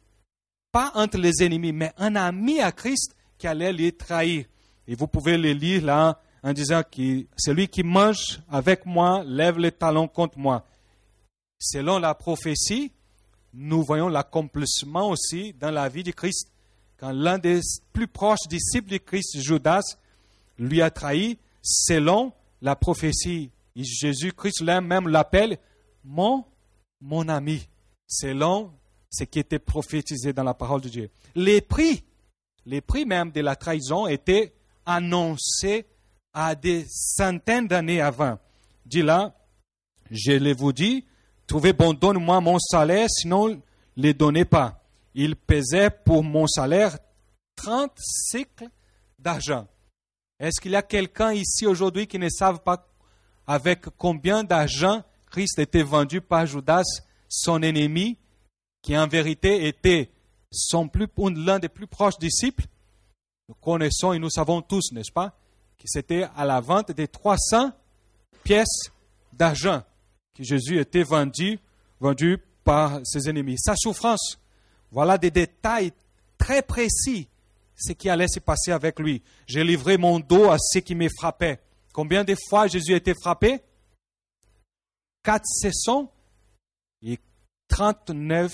[0.73, 4.45] pas entre les ennemis, mais un ami à Christ qui allait les trahir.
[4.87, 9.59] Et vous pouvez le lire là en disant que celui qui mange avec moi lève
[9.59, 10.65] les talons contre moi.
[11.59, 12.93] Selon la prophétie,
[13.53, 16.51] nous voyons l'accomplissement aussi dans la vie de Christ.
[16.97, 17.61] Quand l'un des
[17.93, 19.83] plus proches disciples de Christ, Judas,
[20.59, 25.59] lui a trahi, selon la prophétie, Jésus-Christ même l'appelle
[26.05, 26.45] mon,
[27.01, 27.67] mon ami,
[28.07, 28.73] selon
[29.11, 31.11] ce qui était prophétisé dans la parole de Dieu.
[31.35, 32.05] Les prix,
[32.67, 34.53] les prix même de la trahison étaient
[34.91, 35.87] annoncés
[36.33, 38.39] à des centaines d'années avant.
[38.85, 39.35] Dit là,
[40.11, 41.05] je le vous dis,
[41.47, 43.57] trouvez bon, donne-moi mon salaire, sinon ne
[43.97, 44.83] le donnez pas.
[45.15, 46.99] Il pesait pour mon salaire
[47.57, 48.69] 30 cycles
[49.19, 49.67] d'argent.
[50.39, 52.89] Est-ce qu'il y a quelqu'un ici aujourd'hui qui ne savent pas
[53.47, 56.85] avec combien d'argent Christ était vendu par Judas,
[57.29, 58.19] son ennemi,
[58.83, 60.11] qui en vérité était
[61.37, 62.65] l'un des plus proches disciples?
[63.51, 65.37] Nous connaissons et nous savons tous, n'est-ce pas,
[65.77, 67.73] que c'était à la vente des 300
[68.45, 68.93] pièces
[69.33, 69.83] d'argent
[70.37, 71.59] que Jésus était vendu,
[71.99, 73.59] vendu par ses ennemis.
[73.59, 74.39] Sa souffrance,
[74.93, 75.93] voilà des détails
[76.39, 77.27] très précis
[77.75, 79.21] ce qui allait se passer avec lui.
[79.49, 81.59] J'ai livré mon dos à ceux qui me frappaient.
[81.93, 83.61] Combien de fois Jésus a été frappé?
[85.25, 86.09] 400
[87.03, 87.19] et
[87.67, 88.53] 39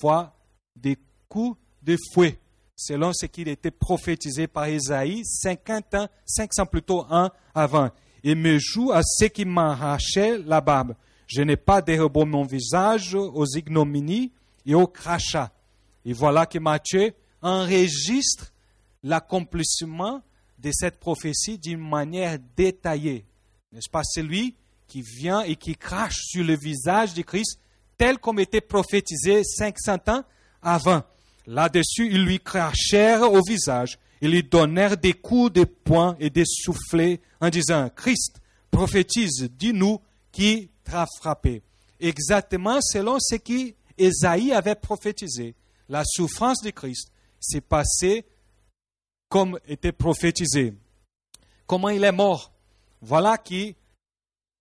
[0.00, 0.36] fois
[0.74, 2.40] des coups de fouet,
[2.82, 7.90] selon ce qui était prophétisé par Isaïe 50 ans, 500 plutôt un avant.
[8.24, 10.94] Et me joue à ceux qui m'arrachaient la barbe.
[11.26, 14.32] Je n'ai pas dérobé mon visage aux ignominies
[14.66, 15.52] et aux crachats.
[16.04, 18.52] Et voilà que Matthieu enregistre
[19.02, 20.22] l'accomplissement
[20.58, 23.24] de cette prophétie d'une manière détaillée.
[23.72, 24.04] N'est-ce pas?
[24.04, 24.54] Celui
[24.86, 27.58] qui vient et qui crache sur le visage de Christ
[27.96, 30.24] tel comme était prophétisé 500 ans
[30.60, 31.02] avant.
[31.46, 33.98] Là-dessus, ils lui crachèrent au visage.
[34.20, 38.40] Ils lui donnèrent des coups de poing et des soufflets en disant, Christ,
[38.70, 41.62] prophétise, dis-nous qui t'a frappé.
[41.98, 45.54] Exactement selon ce qu'Ésaïe avait prophétisé.
[45.88, 48.24] La souffrance de Christ s'est passée
[49.28, 50.74] comme était prophétisé.
[51.66, 52.52] Comment il est mort?
[53.00, 53.76] Voilà qui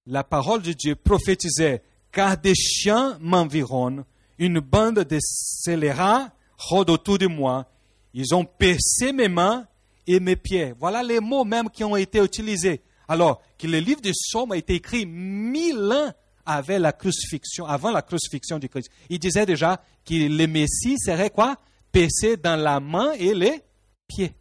[0.07, 4.03] la parole de Dieu prophétisait car des chiens m'environnent,
[4.37, 6.31] une bande de scélérats
[6.69, 7.65] rôde autour de moi.
[8.13, 9.65] Ils ont percé mes mains
[10.05, 10.73] et mes pieds.
[10.79, 12.81] Voilà les mots même qui ont été utilisés.
[13.07, 16.11] Alors que le livre de Somme a été écrit mille ans
[16.45, 18.89] avait la crucifixion, avant la crucifixion du Christ.
[19.09, 21.55] Il disait déjà que le Messie serait quoi?
[21.91, 23.61] Pessé dans la main et les
[24.07, 24.33] pieds.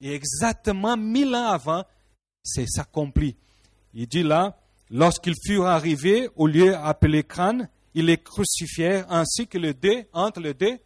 [0.00, 1.84] Et exactement mille ans avant,
[2.42, 3.36] c'est s'accompli.
[3.94, 4.56] Il dit là,
[4.90, 10.40] lorsqu'ils furent arrivés au lieu appelé crâne, ils les crucifièrent ainsi que le dé entre
[10.40, 10.78] les deux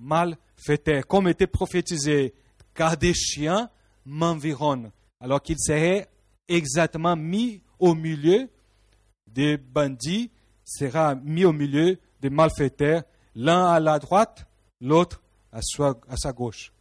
[0.00, 2.34] malfaiteurs, comme était prophétisé,
[2.74, 3.70] car des chiens
[4.04, 4.90] m'environnent,
[5.20, 6.08] alors qu'il serait
[6.48, 8.48] exactement mis au milieu
[9.26, 10.30] des bandits,
[10.64, 13.02] sera mis au milieu des malfaiteurs,
[13.34, 14.46] l'un à la droite,
[14.80, 15.22] l'autre
[15.52, 15.60] à
[16.16, 16.72] sa gauche.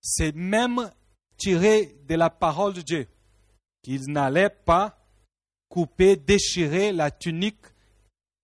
[0.00, 0.90] C'est même
[1.36, 3.06] tiré de la parole de Dieu
[3.82, 4.98] qu'il n'allait pas
[5.68, 7.64] couper, déchirer la tunique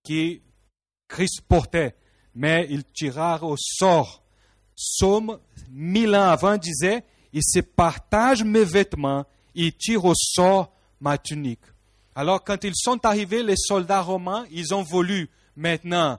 [0.03, 0.43] qui
[1.07, 1.95] Christ portait,
[2.35, 4.23] mais il tira au sort.
[4.75, 5.39] Somme,
[5.71, 11.61] mille ans avant, disait, il se partage mes vêtements, il tire au sort ma tunique.
[12.15, 16.19] Alors quand ils sont arrivés, les soldats romains, ils ont voulu maintenant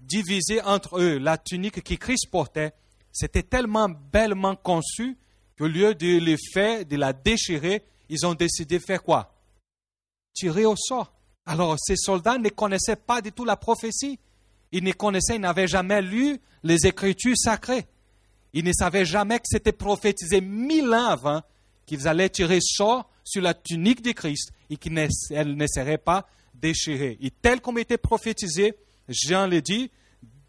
[0.00, 2.72] diviser entre eux la tunique que Christ portait.
[3.12, 5.18] C'était tellement bellement conçu
[5.58, 9.34] qu'au lieu de le faire, de la déchirer, ils ont décidé de faire quoi?
[10.32, 11.12] Tirer au sort.
[11.44, 14.18] Alors ces soldats ne connaissaient pas du tout la prophétie.
[14.72, 17.86] Ils ne connaissaient, ils n'avaient jamais lu les Écritures sacrées.
[18.52, 21.42] Ils ne savaient jamais que c'était prophétisé mille ans avant
[21.86, 27.18] qu'ils allaient tirer sort sur la tunique de Christ et qu'elle ne serait pas déchirée.
[27.20, 28.74] Et tel comme était prophétisé,
[29.08, 29.90] Jean le dit,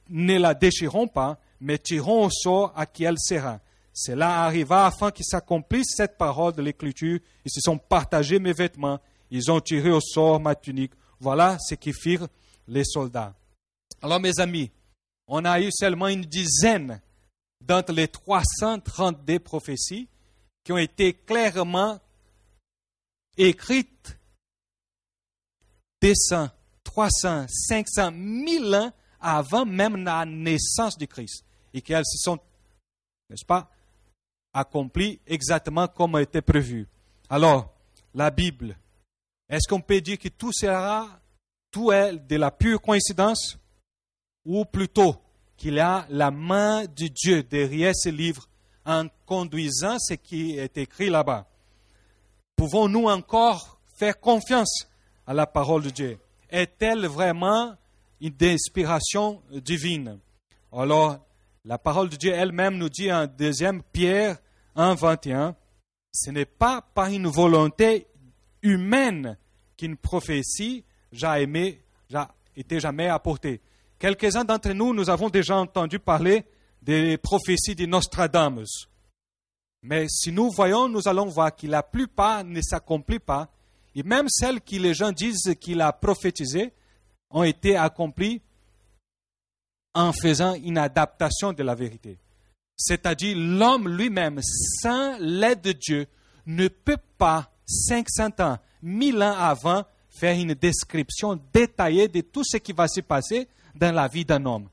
[0.09, 3.59] ne la déchirons pas, mais tirons au sort à qui elle sera.
[3.93, 7.19] Cela arriva afin qu'il s'accomplisse cette parole de l'Écriture.
[7.45, 8.99] Ils se sont partagés mes vêtements,
[9.29, 10.93] ils ont tiré au sort ma tunique.
[11.19, 12.27] Voilà ce qui firent
[12.67, 13.33] les soldats.
[14.01, 14.71] Alors mes amis,
[15.27, 17.01] on a eu seulement une dizaine
[17.61, 20.07] d'entre les 332 prophéties
[20.63, 21.99] qui ont été clairement
[23.37, 24.17] écrites
[26.01, 26.49] 200,
[26.83, 31.43] 300, 500, 1000 ans avant même la naissance du Christ
[31.73, 32.39] et qu'elles se sont,
[33.29, 33.69] n'est-ce pas,
[34.53, 36.87] accomplies exactement comme était prévu.
[37.29, 37.73] Alors,
[38.13, 38.77] la Bible,
[39.49, 41.19] est-ce qu'on peut dire que tout sera,
[41.69, 43.57] tout est de la pure coïncidence?
[44.45, 45.15] Ou plutôt
[45.57, 48.47] qu'il a la main de Dieu derrière ce livre
[48.85, 51.47] en conduisant ce qui est écrit là-bas.
[52.55, 54.87] Pouvons-nous encore faire confiance
[55.27, 56.19] à la parole de Dieu?
[56.49, 57.75] Est-elle vraiment
[58.21, 60.19] une inspiration divine?
[60.71, 61.19] Alors,
[61.65, 63.51] la parole de Dieu elle-même nous dit en 2
[63.91, 64.37] Pierre
[64.75, 65.55] 1, 21,
[66.11, 68.07] ce n'est pas par une volonté
[68.61, 69.37] humaine
[69.77, 70.83] qu'une prophétie
[71.23, 71.39] a
[72.55, 73.61] été jamais apportée.
[73.99, 76.45] Quelques-uns d'entre nous, nous avons déjà entendu parler
[76.81, 78.87] des prophéties de Nostradamus.
[79.83, 83.49] Mais si nous voyons, nous allons voir que la plupart ne s'accomplissent pas.
[83.93, 86.71] Et même celles que les gens disent qu'il a prophétisées
[87.29, 88.41] ont été accomplies
[89.93, 92.17] en faisant une adaptation de la vérité.
[92.77, 94.39] C'est-à-dire l'homme lui-même,
[94.81, 96.07] sans l'aide de Dieu,
[96.45, 102.57] ne peut pas, 500 ans, 1000 ans avant, faire une description détaillée de tout ce
[102.57, 103.47] qui va se passer
[103.79, 104.67] dans la vie d'un homme.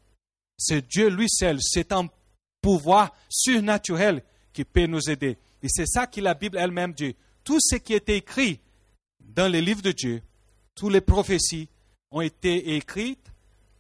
[0.59, 2.09] C'est Dieu lui seul, c'est un
[2.61, 5.38] pouvoir surnaturel qui peut nous aider.
[5.62, 7.14] Et c'est ça que la Bible elle-même dit.
[7.44, 8.59] Tout ce qui est écrit
[9.20, 10.22] dans les livres de Dieu,
[10.74, 11.68] toutes les prophéties
[12.11, 13.30] ont été écrites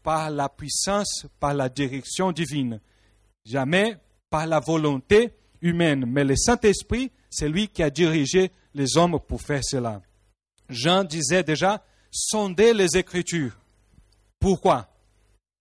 [0.02, 2.80] par la puissance, par la direction divine.
[3.44, 3.96] Jamais
[4.30, 6.04] par la volonté humaine.
[6.06, 10.00] Mais le Saint-Esprit, c'est lui qui a dirigé les hommes pour faire cela.
[10.68, 13.56] Jean disait déjà, sondez les Écritures.
[14.38, 14.88] Pourquoi?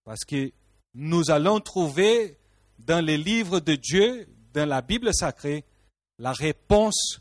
[0.06, 0.52] Parce que
[0.94, 2.38] nous allons trouver
[2.80, 5.66] dans les livres de Dieu, dans la Bible sacrée,
[6.20, 7.20] la réponse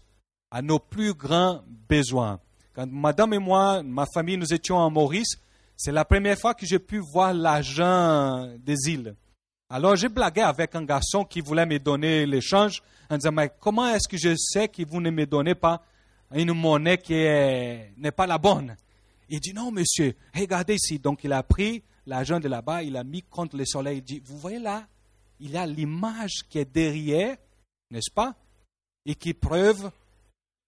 [0.51, 2.39] à nos plus grands besoins.
[2.75, 5.39] Quand madame et moi, ma famille, nous étions en Maurice,
[5.77, 9.17] c'est la première fois que j'ai pu voir l'argent des îles.
[9.71, 13.89] Alors j'ai blagué avec un garçon qui voulait me donner l'échange en disant, mais comment
[13.89, 15.83] est-ce que je sais que vous ne me donnez pas
[16.33, 18.77] une monnaie qui n'est pas la bonne?
[19.31, 20.99] Il dit, non monsieur, regardez ici.
[20.99, 23.99] Donc il a pris l'argent de là-bas, il a mis contre le soleil.
[23.99, 24.87] Il dit, vous voyez là,
[25.41, 27.37] il y a l'image qui est derrière,
[27.91, 28.35] n'est-ce pas?
[29.07, 29.91] Et qui preuve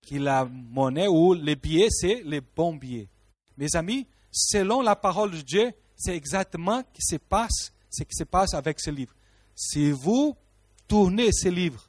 [0.07, 3.09] que la monnaie ou les billets, c'est les bons billets.
[3.57, 8.15] Mes amis, selon la parole de Dieu, c'est exactement ce qui se passe, ce qui
[8.15, 9.15] se passe avec ce livre.
[9.55, 10.37] Si vous
[10.87, 11.89] tournez ce livre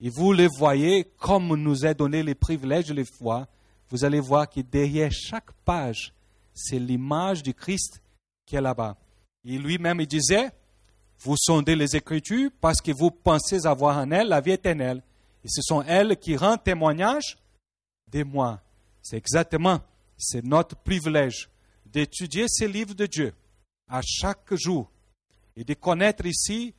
[0.00, 3.46] et vous le voyez comme nous est donné le privilège de le voir,
[3.90, 6.12] vous allez voir que derrière chaque page,
[6.54, 8.00] c'est l'image du Christ
[8.46, 8.96] qui est là-bas.
[9.44, 10.50] Et lui-même, disait,
[11.20, 15.02] vous sondez les Écritures parce que vous pensez avoir en elles la vie éternelle.
[15.44, 17.36] Et ce sont elles qui rendent témoignage
[18.10, 18.62] de moi.
[19.02, 19.80] C'est exactement
[20.16, 21.50] C'est notre privilège
[21.84, 23.34] d'étudier ces livres de Dieu
[23.88, 24.90] à chaque jour
[25.56, 26.74] et de connaître ici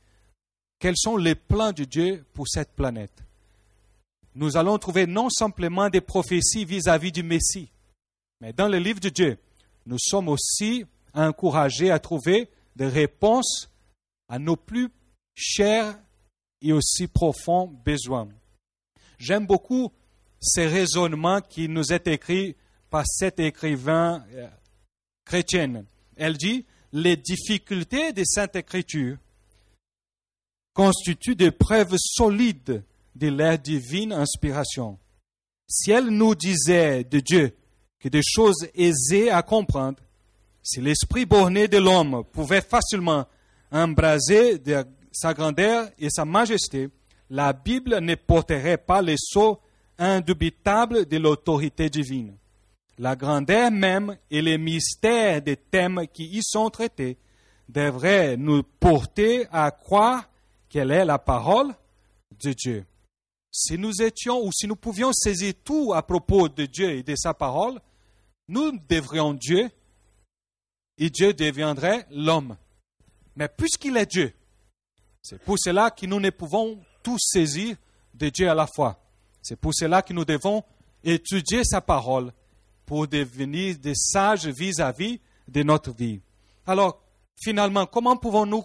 [0.78, 3.22] quels sont les plans de Dieu pour cette planète.
[4.34, 7.70] Nous allons trouver non simplement des prophéties vis-à-vis du Messie,
[8.40, 9.38] mais dans le livre de Dieu,
[9.86, 10.84] nous sommes aussi
[11.14, 13.70] encouragés à trouver des réponses
[14.28, 14.90] à nos plus
[15.34, 15.98] chers
[16.60, 18.28] et aussi profonds besoins.
[19.18, 19.92] J'aime beaucoup
[20.40, 22.56] ces raisonnements qui nous est écrit
[22.90, 24.48] par cet écrivain euh,
[25.24, 25.86] chrétienne.
[26.16, 29.16] Elle dit, les difficultés des Saintes Écritures
[30.74, 32.82] constituent des preuves solides
[33.14, 34.98] de leur divine inspiration.
[35.68, 37.56] Si elle nous disait de Dieu
[38.10, 39.98] des choses aisées à comprendre,
[40.62, 43.26] si l'esprit borné de l'homme pouvait facilement
[43.70, 44.60] embraser
[45.12, 46.88] sa grandeur et sa majesté,
[47.30, 49.60] la Bible ne porterait pas les sceaux
[49.98, 52.36] indubitables de l'autorité divine.
[52.98, 57.18] La grandeur même et les mystères des thèmes qui y sont traités
[57.68, 60.28] devraient nous porter à croire
[60.68, 61.74] qu'elle est la parole
[62.42, 62.84] de Dieu.
[63.50, 67.14] Si nous étions ou si nous pouvions saisir tout à propos de Dieu et de
[67.16, 67.80] sa parole,
[68.48, 69.70] nous devrions Dieu
[70.98, 72.56] et Dieu deviendrait l'homme.
[73.34, 74.32] Mais puisqu'il est Dieu,
[75.22, 77.76] c'est pour cela que nous ne pouvons tous saisir
[78.14, 79.02] de Dieu à la fois.
[79.42, 80.64] C'est pour cela que nous devons
[81.04, 82.32] étudier sa parole
[82.84, 86.20] pour devenir des sages vis-à-vis de notre vie.
[86.66, 87.02] Alors,
[87.42, 88.64] finalement, comment pouvons-nous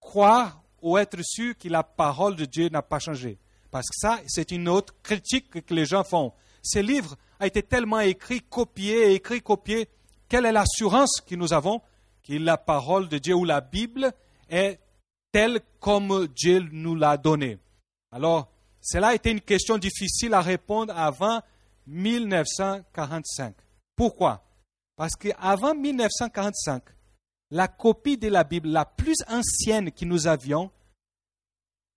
[0.00, 3.38] croire ou être sûrs que la parole de Dieu n'a pas changé?
[3.70, 6.32] Parce que ça, c'est une autre critique que les gens font.
[6.62, 9.88] Ce livre a été tellement écrit, copié, écrit, copié.
[10.28, 11.80] Quelle est l'assurance que nous avons
[12.22, 14.12] que la parole de Dieu ou la Bible
[14.48, 14.78] est
[15.32, 17.58] telle comme Dieu nous l'a donnée
[18.12, 21.40] Alors, cela a été une question difficile à répondre avant
[21.86, 23.54] 1945.
[23.96, 24.44] Pourquoi?
[24.96, 26.82] Parce qu'avant 1945,
[27.50, 30.70] la copie de la Bible la plus ancienne que nous avions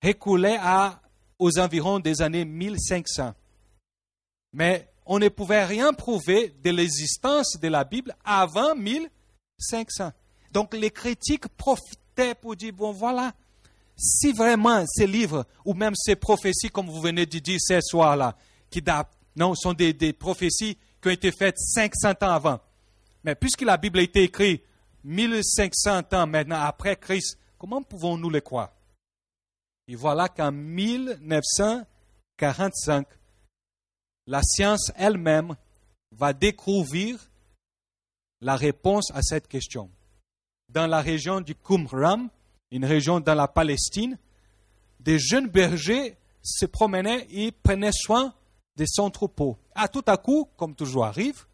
[0.04, 1.02] reculait à,
[1.40, 3.34] aux environs des années 1500.
[4.54, 10.12] Mais on ne pouvait rien prouver de l'existence de la Bible avant 1500.
[10.52, 13.34] Donc les critiques profitaient pour dire, bon voilà,
[13.98, 18.36] si vraiment ces livres, ou même ces prophéties, comme vous venez de dire ce soir-là,
[18.70, 22.60] qui datent, non, sont des, des, prophéties qui ont été faites 500 ans avant.
[23.24, 24.64] Mais puisque la Bible a été écrite
[25.04, 28.72] 1500 ans maintenant après Christ, comment pouvons-nous les croire?
[29.88, 33.08] Et voilà qu'en 1945,
[34.32, 35.58] la science elle-même
[36.14, 37.20] va découvrir
[38.40, 39.90] la réponse à cette question.
[40.70, 42.28] Dans la région du Qumran,
[42.72, 44.18] une région dans la Palestine,
[45.02, 48.34] des jeunes bergers se promenaient et prenaient soin
[48.78, 49.58] de son troupeau.
[49.76, 51.46] À tout à coup, comme toujours arrive,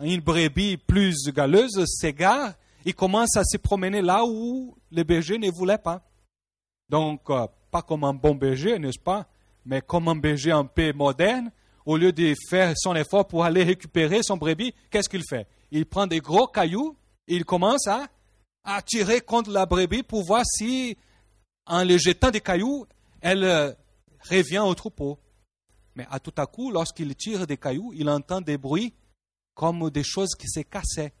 [0.00, 2.54] une brebis plus galeuse s'égare
[2.86, 6.02] et commence à se promener là où le berger ne voulait pas.
[6.88, 9.26] Donc, euh, pas comme un bon berger, n'est-ce pas,
[9.66, 11.52] mais comme un berger un peu moderne,
[11.84, 15.46] au lieu de faire son effort pour aller récupérer son brebis, qu'est-ce qu'il fait?
[15.70, 18.08] Il prend des gros cailloux et il commence à,
[18.82, 20.96] tirer contre la brebis pour voir si,
[21.66, 22.86] en le jetant des cailloux,
[23.20, 23.72] elle euh,
[24.30, 25.18] revient au troupeau.
[25.94, 28.94] Mais à tout à coup, lorsqu'il tire des cailloux, il entend des bruits
[29.54, 31.12] comme des choses qui se cassaient.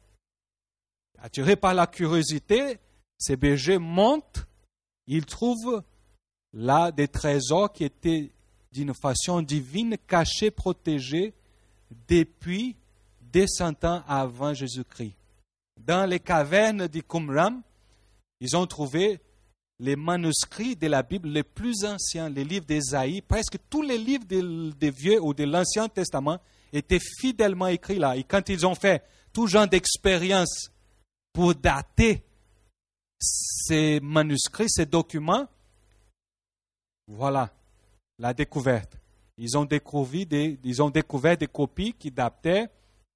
[1.18, 2.78] Attiré par la curiosité,
[3.18, 4.46] ces bergers montent,
[5.06, 5.82] ils trouvent
[6.52, 8.32] là des trésors qui étaient
[8.72, 11.34] d'une façon divine, cachée, protégée
[12.08, 12.76] depuis
[13.20, 15.14] des cent ans avant Jésus-Christ.
[15.80, 17.60] Dans les cavernes du Qumran,
[18.40, 19.20] ils ont trouvé
[19.78, 24.24] les manuscrits de la Bible les plus anciens, les livres d'Ésaïe, presque tous les livres
[24.24, 26.38] des, Vieux ou de l'Ancien Testament
[26.72, 28.16] étaient fidèlement écrits là.
[28.16, 29.02] Et quand ils ont fait
[29.32, 30.70] tout genre d'expérience
[31.32, 32.22] pour dater
[33.18, 35.48] ces manuscrits, ces documents,
[37.08, 37.52] voilà,
[38.22, 38.96] la découverte.
[39.36, 42.68] Ils ont, découvert des, copies qui dataient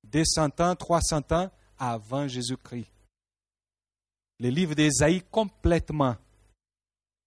[0.02, 2.90] des 100 ans, 300 ans avant Jésus-Christ.
[4.40, 6.16] Les livres d'Ésaïe complètement,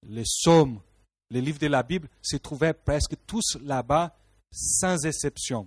[0.06, 0.82] les psaumes,
[1.30, 4.14] les livres de la Bible se trouvaient presque tous là-bas,
[4.52, 5.66] sans exception.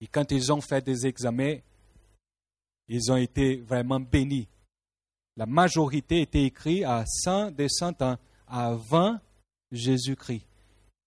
[0.00, 1.58] Et quand ils ont fait des examens,
[2.88, 4.48] ils ont été vraiment bénis.
[5.36, 8.18] La majorité était écrite à 100 des 100 ans
[8.48, 9.20] avant
[9.70, 10.49] Jésus-Christ.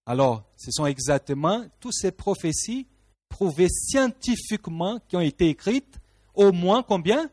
[0.05, 2.87] Alors, ce sont exactement toutes ces prophéties
[3.29, 5.99] prouvées scientifiquement qui ont été écrites
[6.33, 7.29] au moins combien?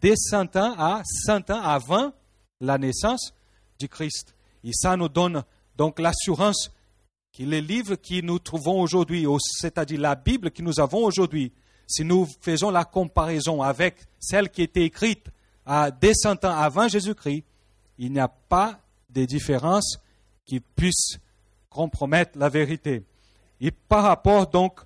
[0.00, 2.12] Des 100 ans à 100 ans avant
[2.60, 3.32] la naissance
[3.78, 4.34] du Christ.
[4.64, 5.44] Et ça nous donne
[5.76, 6.70] donc l'assurance
[7.32, 9.26] que les livres que nous trouvons aujourd'hui,
[9.60, 11.52] c'est-à-dire la Bible que nous avons aujourd'hui,
[11.86, 15.26] si nous faisons la comparaison avec celle qui était écrite
[15.64, 17.44] à des cent ans avant Jésus-Christ,
[17.98, 18.80] il n'y a pas
[19.10, 19.98] de différence
[20.44, 21.18] qui puisse
[21.72, 23.04] compromettre la vérité.
[23.60, 24.80] Et par rapport donc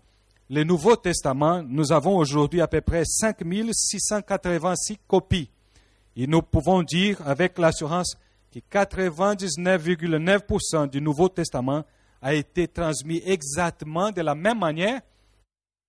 [0.49, 5.51] le Nouveau Testament, nous avons aujourd'hui à peu près 5686 copies.
[6.15, 8.19] Et nous pouvons dire avec l'assurance
[8.53, 11.85] que 99,9% du Nouveau Testament
[12.23, 15.03] a été transmis exactement de la même manière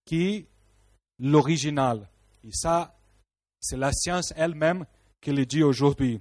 [0.06, 0.44] que
[1.20, 2.08] l'original.
[2.44, 2.94] Et ça,
[3.60, 4.86] c'est la science elle-même
[5.22, 6.20] qui le dit aujourd'hui.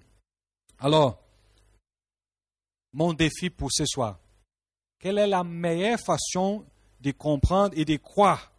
[0.78, 1.20] Alors,
[2.92, 4.20] mon défi pour ce soir,
[4.99, 6.64] quelle est la meilleure façon
[7.01, 8.53] de comprendre et de croire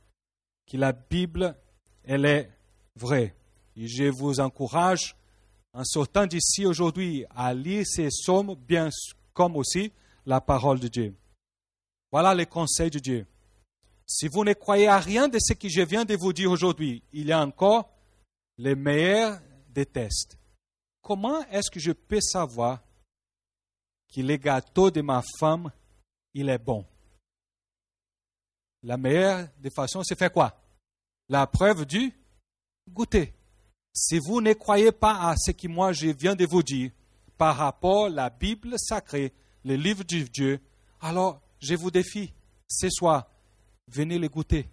[0.65, 1.55] que la Bible,
[2.03, 2.51] elle est
[2.95, 3.35] vraie?
[3.75, 5.15] Et je vous encourage,
[5.73, 8.89] en sortant d'ici aujourd'hui, à lire ces psaumes, bien
[9.33, 9.91] comme aussi
[10.25, 11.15] la parole de Dieu.
[12.11, 13.27] Voilà les conseils de Dieu.
[14.05, 17.03] Si vous ne croyez à rien de ce que je viens de vous dire aujourd'hui,
[17.11, 17.89] il y a encore
[18.57, 20.37] les meilleurs des tests.
[21.01, 22.79] Comment est-ce que je peux savoir
[24.13, 25.71] que le gâteau de ma femme,
[26.39, 26.85] il est bon?
[28.83, 30.57] la meilleure des façons, c'est faire quoi?
[31.29, 32.13] La preuve du
[32.89, 33.33] goûter.
[33.93, 36.91] Si vous ne croyez pas à ce que moi je viens de vous dire
[37.37, 39.33] par rapport à la Bible sacrée,
[39.65, 40.61] le livre de Dieu,
[41.01, 42.31] alors je vous défie
[42.69, 43.29] ce soir,
[43.87, 44.69] venez les goûter.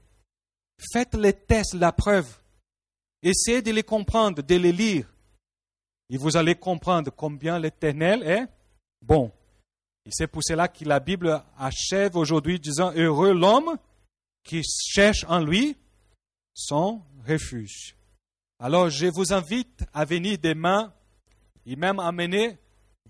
[0.92, 2.28] Faites les tests, la preuve.
[3.22, 5.12] Essayez de les comprendre, de les lire.
[6.10, 8.46] Et vous allez comprendre combien l'Éternel est
[9.00, 9.32] bon.
[10.06, 13.76] Et c'est pour cela que la Bible achève aujourd'hui disant Heureux l'homme
[14.42, 15.76] qui cherche en lui
[16.52, 17.96] son refuge.
[18.58, 20.92] Alors je vous invite à venir demain
[21.66, 22.58] et même amener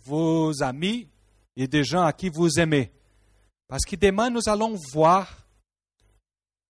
[0.05, 1.09] vos amis
[1.57, 2.93] et des gens à qui vous aimez.
[3.67, 5.47] Parce que demain nous allons voir,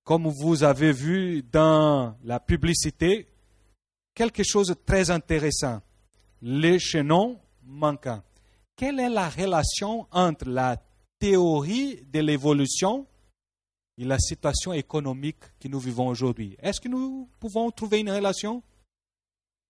[0.05, 3.29] comme vous avez vu dans la publicité,
[4.15, 5.83] quelque chose de très intéressant.
[6.41, 8.23] Les chaînons manquants.
[8.77, 10.83] Quelle est la relation entre la
[11.19, 13.07] théorie de l'évolution
[13.97, 16.57] et la situation économique que nous vivons aujourd'hui?
[16.61, 18.63] Est-ce que nous pouvons trouver une relation?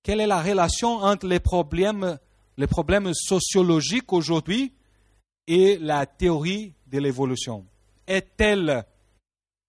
[0.02, 2.18] Quelle est la relation entre les problèmes,
[2.56, 4.72] les problèmes sociologiques aujourd'hui
[5.46, 7.66] et la théorie de l'évolution?
[8.06, 8.84] Est-elle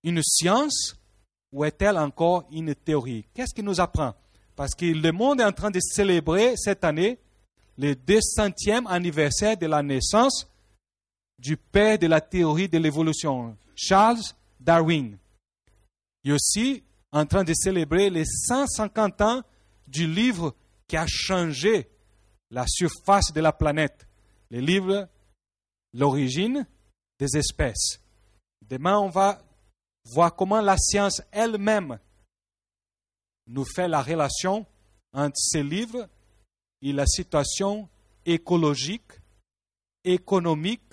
[0.03, 0.95] une science
[1.51, 3.27] ou est-elle encore une théorie?
[3.33, 4.13] Qu'est-ce qui nous apprend?
[4.55, 7.19] Parce que le monde est en train de célébrer cette année
[7.77, 10.47] le 200e anniversaire de la naissance
[11.37, 14.21] du père de la théorie de l'évolution, Charles
[14.59, 15.17] Darwin.
[16.23, 19.43] Et aussi en train de célébrer les 150 ans
[19.87, 20.55] du livre
[20.87, 21.89] qui a changé
[22.49, 24.07] la surface de la planète.
[24.49, 25.07] Le livre
[25.93, 26.67] L'origine
[27.17, 28.01] des espèces.
[28.61, 29.41] Demain, on va
[30.03, 31.99] voir comment la science elle-même
[33.47, 34.65] nous fait la relation
[35.13, 36.09] entre ces livres
[36.85, 37.89] et la situation
[38.27, 39.11] écologique,
[40.03, 40.83] économique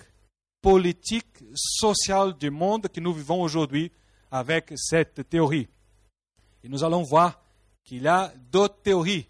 [0.59, 3.91] politique, sociale du monde que nous vivons aujourd'hui
[4.31, 5.67] avec cette théorie.
[6.63, 7.39] Et nous allons voir
[7.83, 9.27] qu'il y a d'autres théories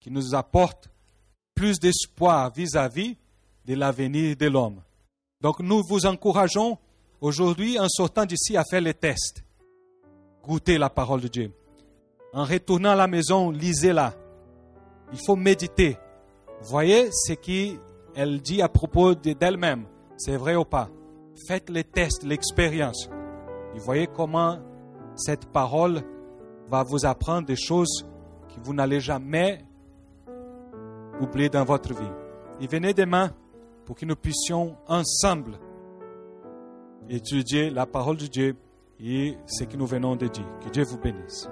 [0.00, 0.88] qui nous apportent
[1.54, 3.16] plus d'espoir vis-à-vis
[3.64, 4.82] de l'avenir de l'homme.
[5.40, 6.76] Donc nous vous encourageons
[7.20, 9.44] aujourd'hui, en sortant d'ici, à faire les tests.
[10.42, 11.52] Goûtez la parole de Dieu.
[12.32, 14.14] En retournant à la maison, lisez-la.
[15.12, 15.96] Il faut méditer.
[16.62, 19.84] Voyez ce qu'elle dit à propos d'elle-même.
[20.16, 20.88] C'est vrai ou pas?
[21.46, 23.08] Faites les tests, l'expérience.
[23.74, 24.58] Et voyez comment
[25.14, 26.02] cette parole
[26.68, 28.06] va vous apprendre des choses
[28.48, 29.64] que vous n'allez jamais
[31.20, 32.10] oublier dans votre vie.
[32.60, 33.30] Et venez demain
[33.84, 35.58] pour que nous puissions ensemble
[37.08, 38.56] étudier la parole de Dieu
[39.00, 40.46] et ce que nous venons de dire.
[40.64, 41.48] Que Dieu vous bénisse.